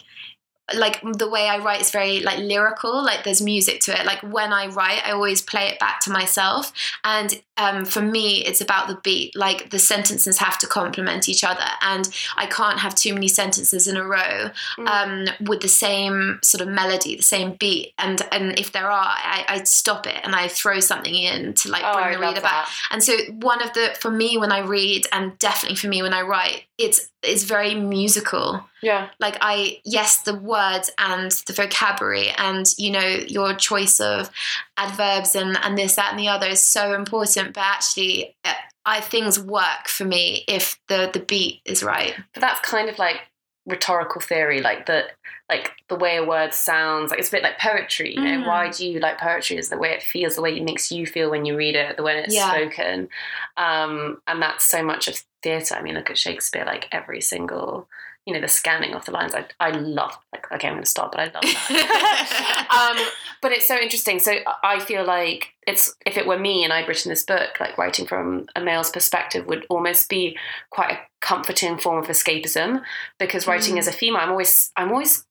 [0.76, 3.04] like the way I write is very like lyrical.
[3.04, 4.06] Like there's music to it.
[4.06, 6.72] Like when I write, I always play it back to myself.
[7.04, 9.36] And um, for me, it's about the beat.
[9.36, 13.88] Like the sentences have to complement each other, and I can't have too many sentences
[13.88, 14.88] in a row Mm.
[14.88, 17.94] um, with the same sort of melody, the same beat.
[17.98, 21.70] And and if there are, I, I stop it and I throw something in to
[21.70, 22.68] like Oh, bring I the reader back.
[22.92, 26.14] And so one of the for me when I read, and definitely for me when
[26.14, 28.66] I write, it's it's very musical.
[28.82, 29.10] Yeah.
[29.20, 34.30] Like I yes, the words and the vocabulary and you know your choice of
[34.78, 37.54] adverbs and and this that and the other is so important.
[37.54, 38.54] But actually, uh,
[38.86, 42.16] I things work for me if the the beat is right.
[42.34, 43.22] But that's kind of like
[43.66, 45.04] rhetorical theory, like the
[45.50, 47.10] like the way a word sounds.
[47.12, 48.14] Like it's a bit like poetry.
[48.16, 48.48] You know, Mm.
[48.48, 49.58] why do you like poetry?
[49.58, 51.98] Is the way it feels, the way it makes you feel when you read it,
[51.98, 52.50] the way it's Yeah.
[52.52, 53.10] spoken,
[53.58, 55.76] um, and that's so much of theatre.
[55.76, 56.66] I mean, look at Shakespeare.
[56.66, 57.88] Like every single,
[58.26, 59.34] you know, the scanning of the lines.
[59.34, 60.18] I I love.
[60.34, 62.96] Like okay, I'm going to stop, but I love that.
[63.00, 63.06] um,
[63.42, 64.20] but it's so interesting.
[64.20, 67.78] So I feel like it's if it were me and I'd written this book, like
[67.78, 70.38] writing from a male's perspective would almost be
[70.70, 72.82] quite a comforting form of escapism
[73.18, 73.80] because writing Mm.
[73.80, 75.26] as a female, I'm always I'm always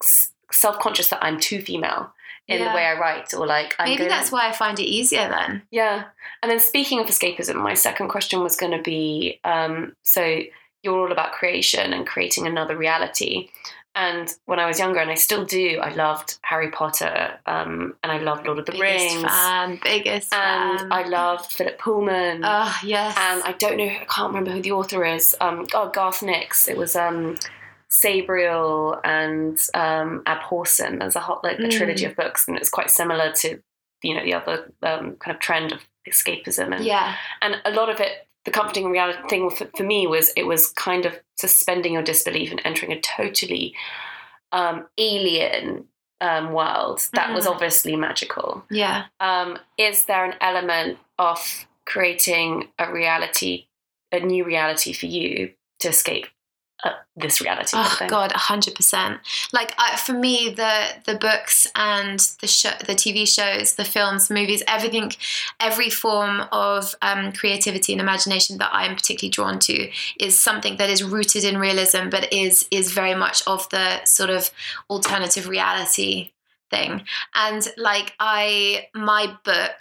[0.53, 2.13] self conscious that I'm too female
[2.47, 2.71] in Yeah.
[2.71, 5.29] the way I write, or like I'm Maybe good that's why I find it easier
[5.29, 5.63] then.
[5.71, 6.05] Yeah.
[6.43, 10.41] And then speaking of escapism, my second question was going to be um, so
[10.89, 13.49] you're all about creation and creating another reality.
[13.95, 18.13] And when I was younger, and I still do, I loved Harry Potter um, and
[18.13, 19.23] I loved Lord of the biggest Rings.
[19.25, 20.93] fan, biggest And fan.
[20.93, 22.43] I loved Philip Pullman.
[22.45, 23.17] oh yes.
[23.19, 25.35] and I don't know, I can't remember who the author is.
[25.41, 26.69] Um, oh, Garth Nix.
[26.69, 27.37] It was um,
[27.91, 31.01] Sabriel and um, Abhorsen.
[31.01, 31.71] There's a hot, like a Mm.
[31.73, 33.61] trilogy of books, and it's quite similar to
[34.03, 37.17] you know the other um, kind of trend of escapism and yeah.
[37.43, 40.69] and a lot of it the comforting reality thing for, for me was it was
[40.73, 43.75] kind of suspending your disbelief and entering a totally
[44.53, 45.85] um, alien
[46.23, 47.51] um, world that was Mhm.
[47.53, 49.05] obviously magical Yeah.
[49.21, 53.67] um, is there an element of creating a reality
[54.13, 56.27] a new reality for you to escape
[56.85, 58.07] uh, this reality Oh?
[58.09, 59.19] God, hundred percent.
[59.53, 64.31] Like I, for me, the the books and the show, the TV shows, the films,
[64.31, 65.13] movies, everything,
[65.59, 70.77] every form of um, creativity and imagination that I am particularly drawn to is something
[70.77, 74.51] that is rooted in realism, but is is very much of the sort of
[74.89, 76.33] alternative reality
[76.71, 77.05] thing.
[77.35, 79.81] And like I, my book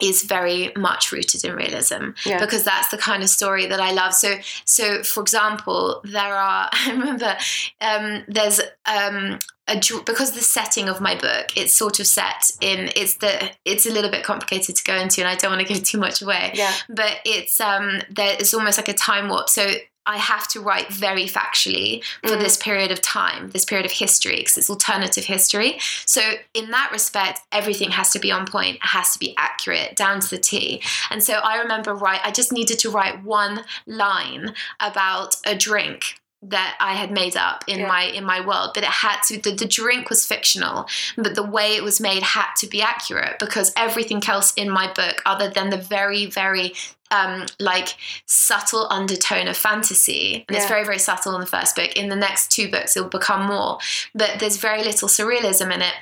[0.00, 2.38] is very much rooted in realism Yeah.
[2.40, 4.12] because that's the kind of story that I love.
[4.14, 6.68] So, so for example, there are.
[6.72, 7.36] I remember
[7.80, 12.90] um, there's um, a because the setting of my book it's sort of set in
[12.94, 15.72] it's the it's a little bit complicated to go into, and I don't want to
[15.72, 16.52] give too much away.
[16.54, 19.48] yeah But it's um there it's almost like a time warp.
[19.48, 19.72] So.
[20.06, 22.40] I have to write very factually for Mm.
[22.40, 25.78] this period of time, this period of history, because it's alternative history.
[26.04, 26.22] So,
[26.54, 30.20] in that respect, everything has to be on point, it has to be accurate, down
[30.20, 30.80] to the T.
[31.10, 32.20] And so, I remember write.
[32.24, 37.64] I just needed to write one line about a drink that I had made up
[37.66, 37.86] in Yeah.
[37.88, 39.38] my in my world, but it had to.
[39.40, 43.38] The, the drink was fictional, but the way it was made had to be accurate
[43.40, 46.74] because everything else in my book, other than the very very
[47.10, 51.96] um, like subtle undertone of fantasy, and it's very very subtle in the first book.
[51.96, 53.78] In the next two books, it will become more,
[54.14, 55.94] but there's very little surrealism in it.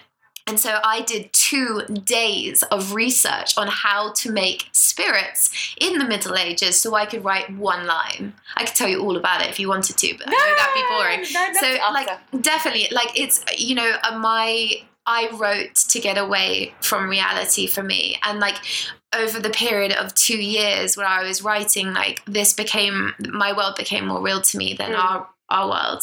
[0.46, 6.04] And so I did two days of research on how to make spirits in the
[6.04, 8.34] Middle Ages so I could write one line.
[8.54, 10.74] I could tell you all about it if you wanted to, but I know that'd
[10.74, 11.32] be boring.
[11.32, 11.94] No, no, So after.
[12.32, 17.66] like definitely like it's you know uh, my I wrote to get away from reality
[17.66, 18.56] for me and like
[19.16, 23.76] over the period of 2 years where I was writing like this became my world
[23.76, 24.98] became more real to me than Mm.
[25.04, 26.02] our our world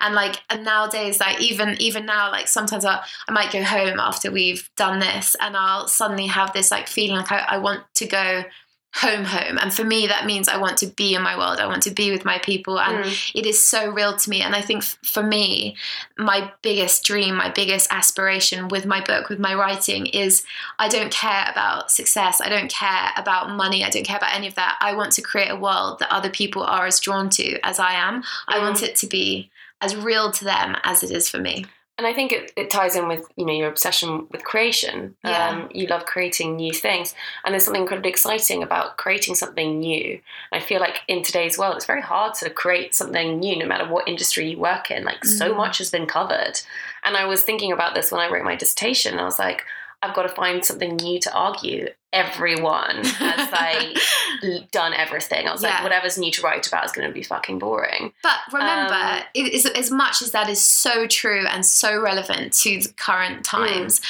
[0.00, 4.00] and like and nowadays like even even now like sometimes I, I might go home
[4.00, 7.82] after we've done this and I'll suddenly have this like feeling like I, I want
[7.94, 8.44] to go
[8.92, 9.56] home home.
[9.58, 11.60] And for me that means I want to be in my world.
[11.60, 12.80] I want to be with my people.
[12.80, 13.30] And Mm.
[13.34, 14.42] it is so real to me.
[14.42, 15.76] And i think f- for me
[16.18, 20.44] my biggest dream my biggest aspiration with my book with my writing is
[20.78, 22.40] i don't care about success.
[22.40, 23.84] I don't care about money.
[23.84, 24.76] I don't care about any of that.
[24.80, 27.92] I want to create a world that other people are as drawn to as i
[27.92, 28.24] am.
[28.48, 28.62] I Mm.
[28.62, 29.50] want it to be
[29.80, 31.66] as real to them as it is for me
[32.00, 35.16] And I think it, it ties in with you know your obsession with creation.
[35.22, 35.48] Yeah.
[35.50, 40.18] Um, you love creating new things, and there's something incredibly exciting about creating something new.
[40.50, 43.86] I feel like in today's world, it's very hard to create something new, no matter
[43.86, 45.04] what industry you work in.
[45.04, 45.58] Like so Mhm.
[45.58, 46.62] much has been covered,
[47.04, 49.18] and I was thinking about this when I wrote my dissertation.
[49.18, 49.66] I was like,
[50.02, 51.88] I've got to find something new to argue.
[52.12, 55.46] Everyone has like done everything.
[55.46, 55.74] I was Yeah.
[55.74, 58.12] like, whatever's new to write about is going to be fucking boring.
[58.22, 62.52] But remember, Um, it is, as much as that is so true and so relevant
[62.62, 64.00] to the current times,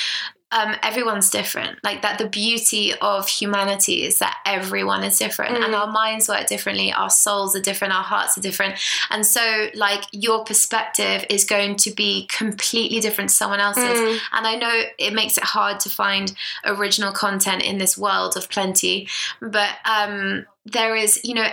[0.52, 1.78] um, everyone's different.
[1.84, 5.78] Like that, the beauty of humanity is that everyone is different, and Mm.
[5.80, 8.74] our minds work differently, our souls are different, our hearts are different,
[9.10, 14.20] and so like your perspective is going to be completely different to someone else's.
[14.32, 16.32] And I know it makes it hard to find
[16.64, 19.08] original content in this world of plenty,
[19.40, 21.46] but um, there is, you know,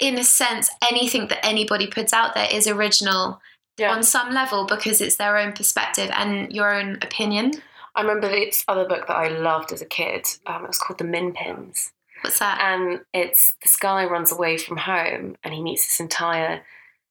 [0.00, 3.40] in a sense, anything that anybody puts out there is original
[3.76, 3.92] Yeah.
[3.92, 7.52] on some level because it's their own perspective and your own opinion.
[7.94, 10.26] I remember this other book that I loved as a kid.
[10.46, 11.90] Um, it was called The Minpins.
[12.22, 12.60] What's that?
[12.60, 16.62] And it's this guy runs away from home and he meets this entire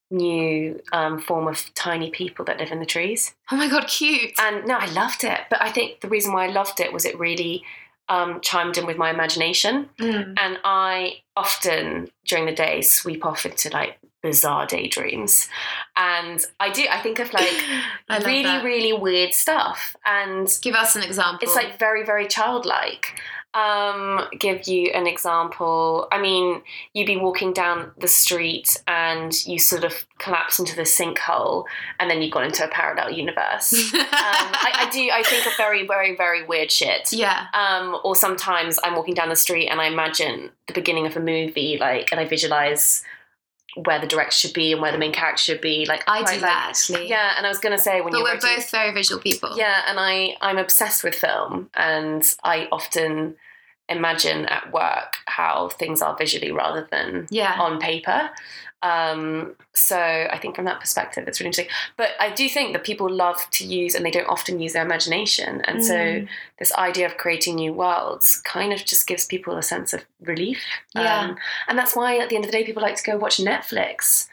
[0.09, 3.35] new um, form of tiny people that live in the trees.
[3.51, 4.31] oh my god, cute.
[4.39, 5.41] And no, I loved it.
[5.49, 7.63] But I think the reason why I loved it was it really
[8.09, 9.89] um, chimed in with my imagination.
[9.99, 10.35] Mm.
[10.37, 15.47] And I often during the day sweep off into like bizarre daydreams.
[15.95, 17.53] And I do, I think of like
[18.09, 18.63] really, that.
[18.63, 19.95] really weird stuff.
[20.05, 21.39] And Give us an example.
[21.41, 23.19] it's like very, very childlike.
[23.57, 26.07] Um, give you an example.
[26.11, 26.61] I mean,
[26.93, 31.65] you'd be walking down the street and you sort of collapse into the sinkhole,
[31.99, 33.73] and then you've gone into a parallel universe.
[33.93, 35.09] um, I, I, do.
[35.11, 37.11] I think of very, very, very weird shit.
[37.11, 37.47] Yeah.
[37.53, 41.19] Um, or sometimes I'm walking down the street and I imagine the beginning of a
[41.19, 43.03] movie, like, and I visualize
[43.85, 45.85] where the director should be and where the main character should be.
[45.85, 47.09] Like I do that actually.
[47.09, 49.55] Yeah, and I was gonna say when but we're writing, both very visual people.
[49.55, 53.35] yeah, and I I'm obsessed with film, and I often
[53.89, 57.53] imagine at work how things are visually rather than Yeah.
[57.59, 58.29] on paper.
[58.83, 61.73] Um, so I think from that perspective, it's really interesting.
[61.95, 64.85] But I do think that people love to use, and they don't often use their
[64.85, 65.61] imagination.
[65.61, 66.27] And so Mm.
[66.59, 70.61] this idea of creating new worlds kind of just gives people a sense of relief.
[70.93, 71.19] Yeah.
[71.21, 73.37] Um, and that's why at the end of the day, people like to go watch
[73.37, 74.27] Netflix.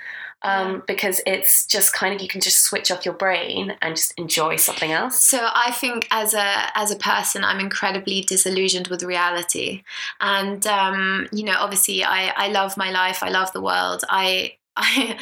[0.45, 4.13] Um, Because it's just kind of you can just switch off your brain and just
[4.19, 5.19] enjoy something else.
[5.21, 9.83] So I think as a as a person, I'm incredibly disillusioned with reality,
[10.21, 14.57] and um, you know, obviously, I I love my life, I love the world, I.
[14.77, 15.17] I,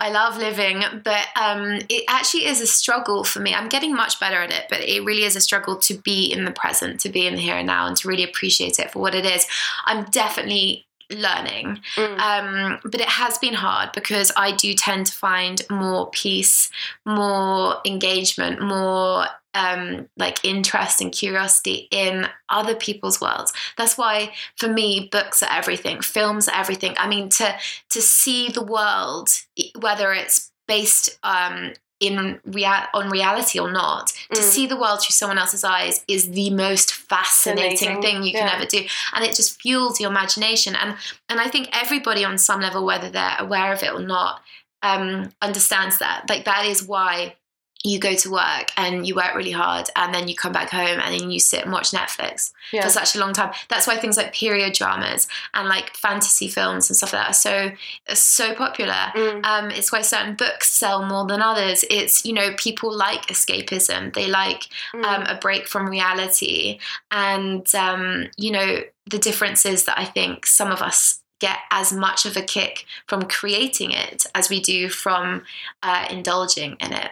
[0.00, 3.54] I love living, but um, it actually is a struggle for me.
[3.54, 6.44] I'm getting much better at it, but it really is a struggle to be in
[6.44, 8.98] the present, to be in the here and now, and to really appreciate it for
[8.98, 9.46] what it is.
[9.84, 12.18] I'm definitely learning, Mm.
[12.18, 16.70] um, but it has been hard because I do tend to find more peace,
[17.04, 23.52] more engagement, more um, like interest and curiosity in other people's worlds.
[23.78, 26.94] That's why, for me, books are everything, films are everything.
[26.98, 27.56] I mean, to
[27.90, 29.30] to see the world,
[29.78, 34.44] whether it's based um, in rea- on reality or not, to Mm.
[34.44, 38.54] see the world through someone else's eyes is the most fascinating thing you can yeah.
[38.56, 40.76] ever do, and it just fuels your imagination.
[40.76, 40.96] And
[41.28, 44.42] and I think everybody on some level, whether they're aware of it or not,
[44.82, 46.24] um, understands that.
[46.28, 47.36] Like that is why
[47.86, 50.98] you go to work and you work really hard and then you come back home
[51.02, 52.82] and then you sit and watch Netflix Yeah.
[52.82, 53.52] for such a long time.
[53.68, 57.32] That's why things like period dramas and like fantasy films and stuff like that are
[57.48, 57.70] so
[58.08, 59.02] are so popular.
[59.14, 59.44] Mm.
[59.44, 61.84] Um, it's why certain books sell more than others.
[61.88, 64.12] It's you know people like escapism.
[64.14, 64.62] They like
[64.94, 65.04] Mm.
[65.04, 66.78] um, a break from reality,
[67.10, 71.92] and um, you know the difference is that I think some of us get as
[71.92, 75.42] much of a kick from creating it as we do from
[75.82, 77.10] uh, indulging in it.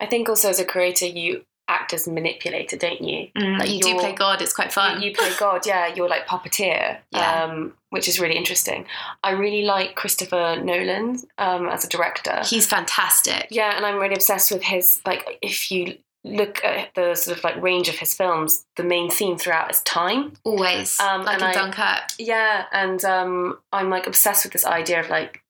[0.00, 3.28] I think also as a creator, you act as manipulator, don't you?
[3.36, 4.40] Mm, Like you do play God.
[4.40, 5.02] It's quite fun.
[5.02, 5.86] You, you play God, yeah.
[5.92, 7.44] You're like puppeteer, Yeah.
[7.44, 8.86] um, which is really interesting.
[9.24, 12.40] I really like Christopher Nolan um, as a director.
[12.44, 13.48] He's fantastic.
[13.50, 15.38] yeah, and I'm really obsessed with his like.
[15.42, 19.36] If you look at the sort of like range of his films, the main theme
[19.38, 20.32] throughout is time.
[20.44, 22.02] Always, Um, like in I- Dunkirk.
[22.18, 25.42] Yeah, and um, I'm like obsessed with this idea of like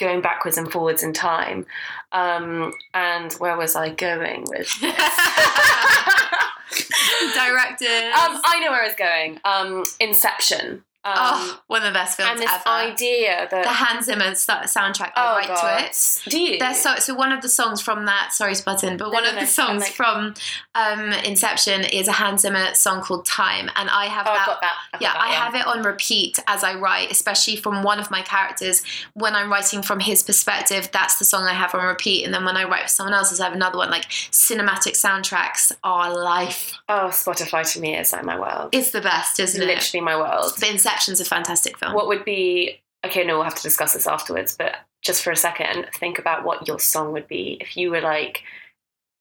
[0.00, 1.64] going backwards and forwards in time.
[2.10, 4.80] Um, and where was I going with this?
[7.34, 8.12] Directed.
[8.12, 9.40] um, I know where I was going.
[9.44, 10.84] Um, Inception.
[11.02, 12.68] Um, oh, one of the best films and this ever.
[12.68, 15.12] idea that the Hans Zimmer soundtrack.
[15.16, 16.22] I oh write god, to it.
[16.30, 16.58] do you?
[16.58, 18.34] There's so so one of the songs from that.
[18.34, 20.34] Sorry to butt in, but No, one no, of no, the songs like- from
[20.74, 24.40] um, Inception is a Hans Zimmer song called "Time," and I have oh, that.
[24.40, 24.76] I've got that.
[24.92, 28.10] I've yeah, that, I have it on repeat as I write, especially from one of
[28.10, 28.82] my characters.
[29.14, 32.26] When I'm writing from his perspective, that's the song I have on repeat.
[32.26, 33.90] And then when I write for someone else's, I have another one.
[33.90, 36.74] Like cinematic soundtracks are life.
[36.90, 38.68] Oh, Spotify to me is like my world.
[38.72, 39.68] It's the best, isn't it?
[39.68, 40.52] It's literally my world.
[40.60, 41.94] But Inception's a fantastic film.
[41.94, 43.24] What would be okay?
[43.24, 44.56] No, we'll have to discuss this afterwards.
[44.56, 48.00] But just for a second, think about what your song would be if you were
[48.00, 48.42] like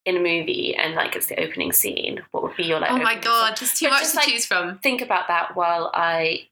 [0.05, 2.21] in a movie and like it's the opening scene.
[2.31, 2.91] What would be your like?
[2.91, 4.79] oh my god, there's too much just, to like, choose from.
[4.79, 6.47] Think about that while I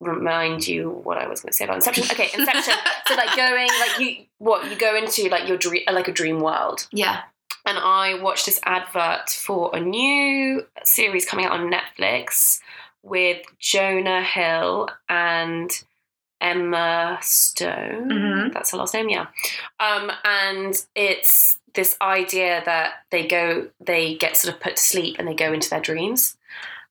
[0.00, 2.04] remind you what I was going to say about Inception.
[2.10, 2.74] Okay, Inception.
[3.06, 6.40] so like going like you what you go into like your dream like a dream
[6.40, 6.86] world.
[6.92, 7.22] Yeah.
[7.66, 12.60] and I watched this advert for a new series coming out on Netflix
[13.02, 15.70] with Jonah Hill and
[16.40, 18.08] Emma Stone.
[18.10, 18.52] Mhm.
[18.52, 19.26] That's her last name, yeah.
[19.80, 25.16] Um, and it's this idea that they go, they get sort of put to sleep
[25.18, 26.36] and they go into their dreams.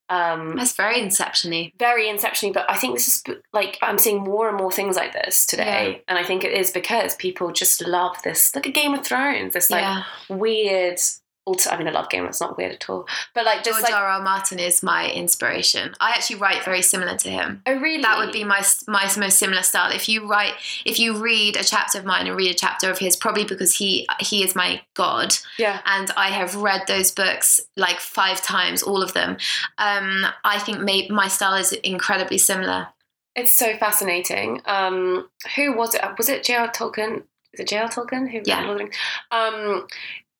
[0.08, 1.72] Um, That's very Inception-y.
[1.78, 5.14] very inception but I think this is like I'm seeing more and more things like
[5.14, 8.54] this today, and I think it is because people just love this.
[8.54, 10.02] Look at Game of Thrones, this like yeah.
[10.28, 10.98] weird.
[11.44, 13.90] Alter- I mean, I love Game It's not weird at all, but like just George
[13.90, 14.06] like R.
[14.06, 14.22] R.
[14.22, 15.92] Martin is my inspiration.
[16.00, 17.62] I actually write very similar to him.
[17.66, 18.02] oh really?
[18.02, 19.90] That would be my my most similar style.
[19.90, 22.98] If you write, if you read a chapter of mine and read a chapter of
[22.98, 25.80] his, probably because he he is my god, yeah.
[25.84, 29.36] and I have read those books like five times, all of them.
[29.78, 32.88] Um, I think may, my style is incredibly similar.
[33.34, 34.60] It's so fascinating.
[34.66, 36.02] Um, who was it?
[36.18, 36.70] Was it J.R.
[36.70, 37.22] Tolkien?
[37.54, 37.88] Is it J.R.
[37.88, 38.30] Tolkien?
[38.30, 38.60] Who Yeah.
[38.60, 38.96] Lord of the Rings?
[39.30, 39.86] Um,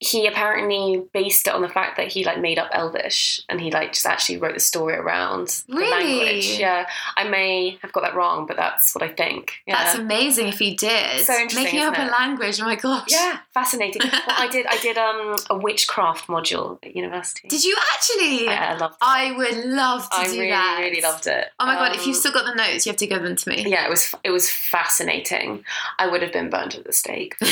[0.05, 3.71] he apparently based it on the fact that he like made up Elvish and he
[3.71, 6.59] like just actually wrote the story around the language.
[6.59, 9.53] Yeah, I may have got that wrong, but that's what I think.
[9.67, 9.77] Yeah.
[9.85, 11.21] That's amazing if he did.
[11.25, 12.13] So interesting, Making up isn't a it?
[12.13, 12.61] language.
[12.61, 13.09] Oh my gosh.
[13.11, 14.03] yeah, fascinating.
[14.13, 17.47] well, I did I did um a witchcraft module at university.
[17.49, 18.49] Did you actually?
[18.49, 18.95] I, I loved.
[18.95, 18.99] It.
[19.03, 20.77] I would love to I do really that.
[20.79, 21.47] I really loved it.
[21.61, 21.95] Oh my god!
[21.95, 23.65] If Um, you've still got the notes, you have to give them to me.
[23.69, 25.65] yeah, it was it was fascinating.
[25.99, 27.37] I would have been burned at the stake.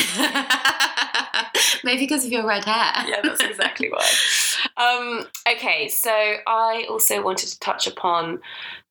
[1.83, 2.91] Maybe because of your red hair.
[3.07, 4.05] yeah, that's exactly why.
[4.77, 8.41] Um, okay, so I also wanted to touch upon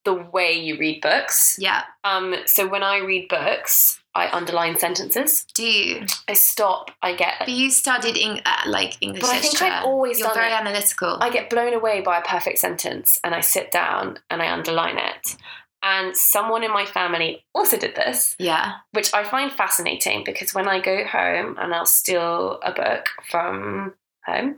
[0.03, 1.55] the way you read books.
[1.59, 1.83] Yeah.
[2.03, 5.45] Um, so when I read books, I underline sentences.
[5.53, 6.05] Do you?
[6.27, 6.91] I stop.
[7.01, 9.73] I get But you studied Eng- uh, like English But I think literature.
[9.75, 10.59] I've always You're done very it.
[10.59, 11.17] analytical.
[11.21, 14.97] I get blown away by a perfect sentence, and I sit down and I underline
[14.97, 15.37] it.
[15.83, 18.73] And someone in my family also did this, yeah.
[18.91, 23.93] which I find fascinating because when I go home and I'll steal a book from
[24.25, 24.57] home,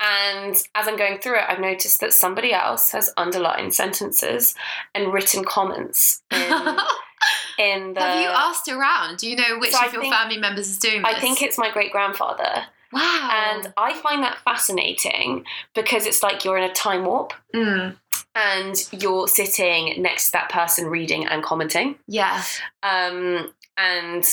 [0.00, 4.54] and as I'm going through it, I've noticed that somebody else has underlined sentences
[4.94, 6.40] and written comments in,
[7.58, 8.00] in the.
[8.00, 9.18] Have you asked around?
[9.18, 11.14] Do you know which So I of your family members is doing this?
[11.14, 12.66] I think it's my great grandfather.
[12.92, 13.30] wow.
[13.32, 15.44] And I find that fascinating
[15.74, 17.96] because it's like you're in a time warp Mm,
[18.38, 21.96] and you're sitting next to that person reading and commenting.
[22.06, 22.42] yeah.
[22.82, 24.24] Um, and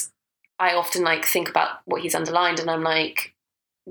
[0.60, 3.34] I often like think about what he's underlined and I'm like,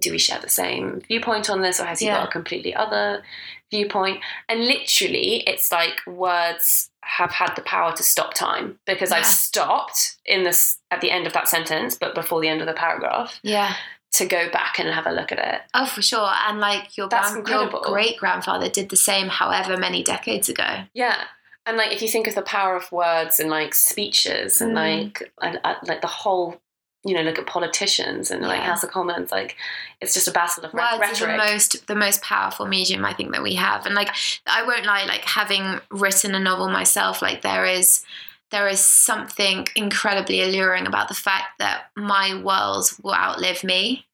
[0.01, 2.17] do we share the same viewpoint on this or has he Yeah.
[2.19, 3.23] got a completely other
[3.71, 4.21] viewpoint?
[4.49, 10.17] And literally, it's like words have had the power to stop time because I've stopped
[10.27, 13.39] in this at the end of that sentence, but before the end of the paragraph
[13.43, 13.75] Yeah.
[14.15, 15.61] To go back and have a look at it.
[15.75, 16.31] Oh, for sure.
[16.49, 20.85] And like your, grand- your great grandfather did the same however many decades ago.
[20.95, 21.17] Yeah.
[21.67, 24.75] And like if you think of the power of words and like speeches and Mm.
[24.75, 26.61] like and, uh, like the whole
[27.07, 29.57] you know look at politicians and like House of Commons like
[30.01, 33.33] it's just a battle of Words are the most the most powerful medium I think
[33.33, 33.85] that we have.
[33.87, 34.11] And like
[34.47, 38.05] I won't lie, like having written a novel myself, like there is
[38.55, 44.07] there is something incredibly alluring about the fact that my world will outlive me.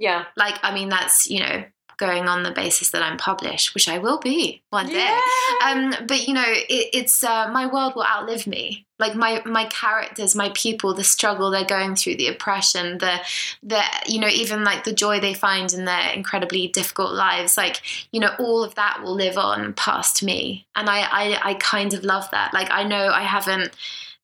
[0.00, 0.24] yeah.
[0.36, 1.64] Like I mean that's, you know,
[1.98, 4.94] going on the basis that I'm published, which I will be one day.
[4.94, 5.20] Yeah.
[5.64, 8.86] Um, but you know, it, it's uh, my world will outlive me.
[8.98, 13.20] Like my my characters, my people, the struggle they're going through, the oppression, the
[13.62, 17.56] the you know even like the joy they find in their incredibly difficult lives.
[17.56, 21.54] Like you know, all of that will live on past me, and I I, I
[21.54, 22.54] kind of love that.
[22.54, 23.74] Like I know I haven't.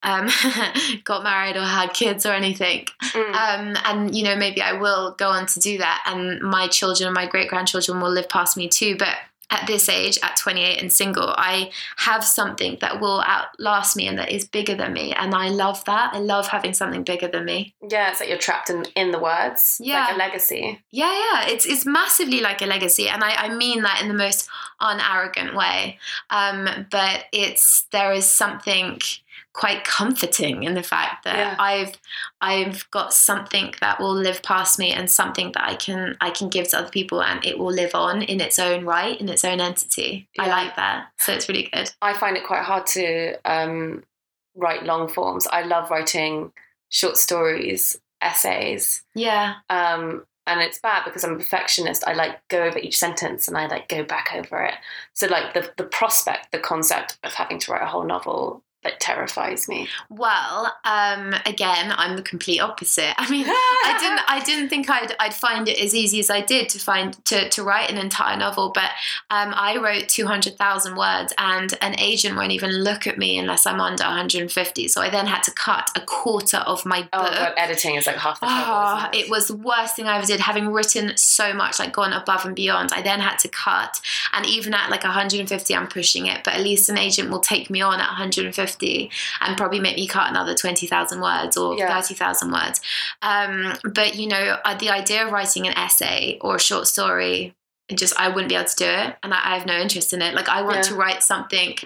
[0.04, 0.28] Um,
[1.04, 3.34] got married or had kids or anything, Mm.
[3.34, 7.06] um, and you know maybe I will go on to do that, and my children
[7.06, 8.96] and my great grandchildren will live past me too.
[8.98, 9.14] But
[9.50, 14.18] at this age, at 28 and single, I have something that will outlast me and
[14.18, 16.14] that is bigger than me, and I love that.
[16.14, 17.74] I love having something bigger than me.
[17.86, 19.78] yeah, it's like you're trapped in in the words.
[19.84, 20.06] Yeah.
[20.06, 20.80] like a legacy.
[20.90, 24.14] Yeah, yeah, it's it's massively like a legacy, and I, I mean that in the
[24.14, 24.48] most
[24.80, 25.98] unarrogant way.
[26.30, 29.00] Um, but it's there is something
[29.52, 31.56] quite comforting in the fact that Yeah.
[31.58, 31.92] I've
[32.40, 36.48] I've got something that will live past me and something that I can I can
[36.48, 39.44] give to other people and it will live on in its own right in its
[39.44, 40.28] own entity.
[40.38, 41.90] I like that, so it's really good.
[42.00, 44.04] I find it quite hard to um,
[44.54, 45.46] write long forms.
[45.46, 46.52] I love writing
[46.88, 49.02] short stories, essays.
[49.14, 52.04] Yeah, um, and it's bad because I'm a perfectionist.
[52.06, 54.74] I like go over each sentence and I like go back over it.
[55.12, 58.96] So like the the prospect, the concept of having to write a whole novel like
[58.98, 59.88] terrifies me.
[60.08, 63.14] Well, um, again, I'm the complete opposite.
[63.18, 66.40] I mean, I didn't, I didn't think I'd, I'd find it as easy as I
[66.40, 68.72] did to find to, to write an entire novel.
[68.74, 68.90] But
[69.30, 73.38] um, I wrote two hundred thousand words, and an agent won't even look at me
[73.38, 74.88] unless I'm under one hundred and fifty.
[74.88, 77.10] So I then had to cut a quarter of my book.
[77.12, 78.64] Oh god, editing is like half the trouble.
[78.66, 80.40] Oh, isn't it was the worst thing I ever did.
[80.40, 84.00] Having written so much, like gone above and beyond, I then had to cut.
[84.32, 86.42] And even at like 150, I'm pushing it.
[86.44, 90.06] But at least an agent will take me on at 150 and probably make me
[90.06, 91.92] cut another 20,000 words or Yeah.
[91.94, 92.80] 30,000 words.
[93.22, 97.54] Um, but you know, uh, the idea of writing an essay or a short story,
[97.92, 100.22] just I wouldn't be able to do it, and I, I have no interest in
[100.22, 100.34] it.
[100.34, 100.82] Like I want Yeah.
[100.82, 101.76] to write something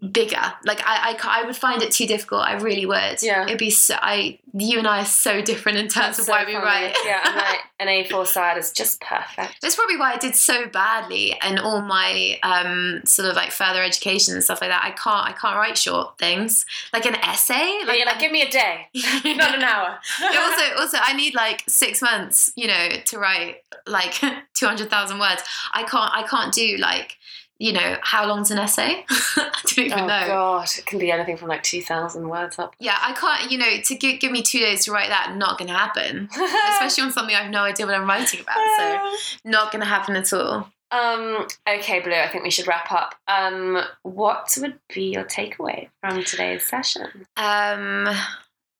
[0.00, 0.40] bigger.
[0.64, 2.42] Like I, I, I would find it too difficult.
[2.42, 3.22] I really would.
[3.22, 3.44] Yeah.
[3.44, 3.96] It'd be so.
[4.00, 6.94] I, you and I are so different in terms That's of so why we write.
[7.04, 9.60] yeah, and like an A4 side is just perfect.
[9.62, 13.82] That's probably why I did so badly in all my um, sort of like further
[13.82, 14.82] education and stuff like that.
[14.82, 17.80] I can't, I can't write short things like an essay.
[17.86, 18.88] Like, you're like, give me a day,
[19.36, 19.98] not an hour.
[20.20, 24.14] also, also, I need like six months, you know, to write like
[24.54, 25.42] two hundred thousand words.
[25.72, 27.16] I can't, I can't do like
[27.60, 29.04] you know, how long's an essay?
[29.10, 30.26] I don't even oh know.
[30.26, 32.74] god, it can be anything from like two thousand words up.
[32.80, 35.58] Yeah, I can't, you know, to give, give me two days to write that, not
[35.58, 36.30] going to happen.
[36.70, 38.56] Especially on something I have no idea what I'm writing about.
[38.78, 40.72] So, not going to happen at all.
[40.90, 43.14] Um, okay, Blue, I think we should wrap up.
[43.28, 47.26] Um, what would be your takeaway from today's session?
[47.36, 48.08] Um,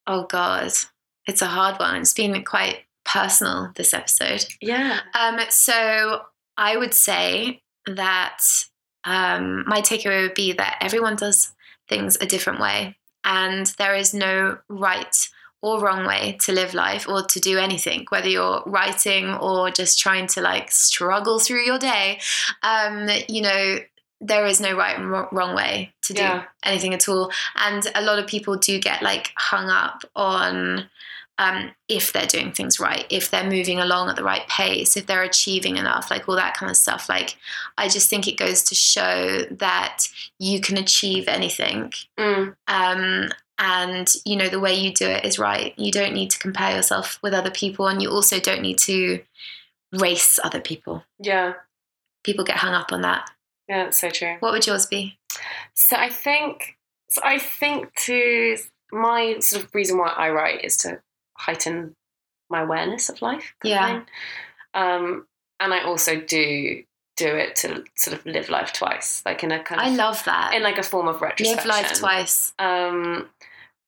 [0.07, 0.73] oh, God.
[1.27, 2.01] It's a hard one.
[2.01, 4.47] It's been quite personal this episode.
[4.61, 5.01] Yeah.
[5.15, 6.23] Um, so,
[6.57, 8.41] I would say that
[9.05, 11.53] um, my takeaway would be that everyone does
[11.89, 15.17] things a different way, and there is no right
[15.63, 19.99] or wrong way to live life or to do anything, whether you're writing or just
[19.99, 22.19] trying to like struggle through your day.
[22.63, 23.79] Um, you know,
[24.23, 26.45] there is no right and wrong way to do Yeah.
[26.63, 27.31] anything at all.
[27.57, 30.89] And a lot of people do get like hung up on
[31.41, 35.07] um, if they're doing things right, if they're moving along at the right pace, if
[35.07, 37.09] they're achieving enough, like all that kind of stuff.
[37.09, 37.37] Like,
[37.79, 40.07] I just think it goes to show that
[40.39, 41.93] you can achieve anything.
[42.19, 45.73] Mm, Um, and, you know, the way you do it is right.
[45.79, 49.23] You don't need to compare yourself with other people, and you also don't need to
[49.93, 51.05] race other people.
[51.19, 51.55] yeah.
[52.23, 53.31] People get hung up on that.
[53.67, 54.37] Yeah, that's so true.
[54.41, 55.19] What would yours be?
[55.73, 56.77] So I think
[57.09, 58.59] so I think to
[58.93, 61.01] my sort of reason why I write is to
[61.41, 61.95] heighten
[62.49, 63.55] my awareness of life.
[63.65, 64.03] Yeah.
[64.75, 65.27] Um,
[65.59, 66.83] and I also do
[67.17, 70.25] do it to sort of live life twice, like in a kind of I love
[70.25, 70.55] that.
[70.55, 71.57] in like a form of retrospection.
[71.57, 72.53] Live life twice.
[72.59, 73.29] Um,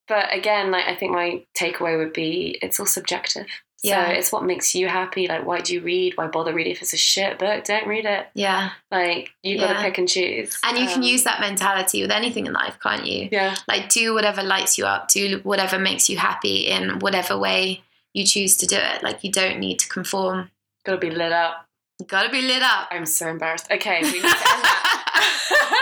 [0.06, 3.46] but again, like I think my takeaway would be it's all subjective.
[3.82, 4.06] Yeah.
[4.08, 5.26] So it's what makes you happy.
[5.26, 6.16] Like, why do you read?
[6.16, 7.64] Why bother reading if it's a shit book?
[7.64, 8.26] Don't read it.
[8.34, 8.70] Yeah.
[8.90, 10.56] Like, you got to pick and choose.
[10.64, 13.28] And you can Um, use that mentality with anything in life, can't you?
[13.32, 13.56] Yeah.
[13.66, 18.24] Like, do whatever lights you up, do whatever makes you happy in whatever way you
[18.24, 19.02] choose to do it.
[19.02, 20.50] Like, you don't need to conform.
[20.84, 21.66] Got to be lit up.
[21.98, 22.88] You gotta be lit up.
[22.90, 23.70] I'm so embarrassed.
[23.70, 25.78] Okay, we need to end that.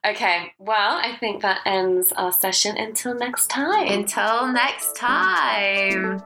[0.06, 2.78] okay, well, I think that ends our session.
[2.78, 3.88] Until next time.
[3.88, 6.22] Until next time.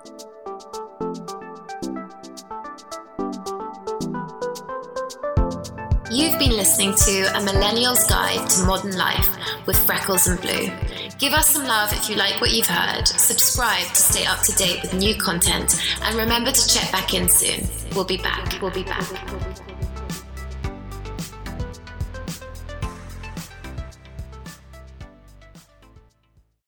[6.18, 9.30] You've been listening to A Millennial's Guide to Modern Life
[9.68, 10.68] with Freckles and Blue.
[11.16, 14.52] Give us some love if you like what you've heard, subscribe to stay up to
[14.56, 17.68] date with new content, and remember to check back in soon.
[17.94, 18.60] We'll be back.
[18.60, 19.67] We'll be back.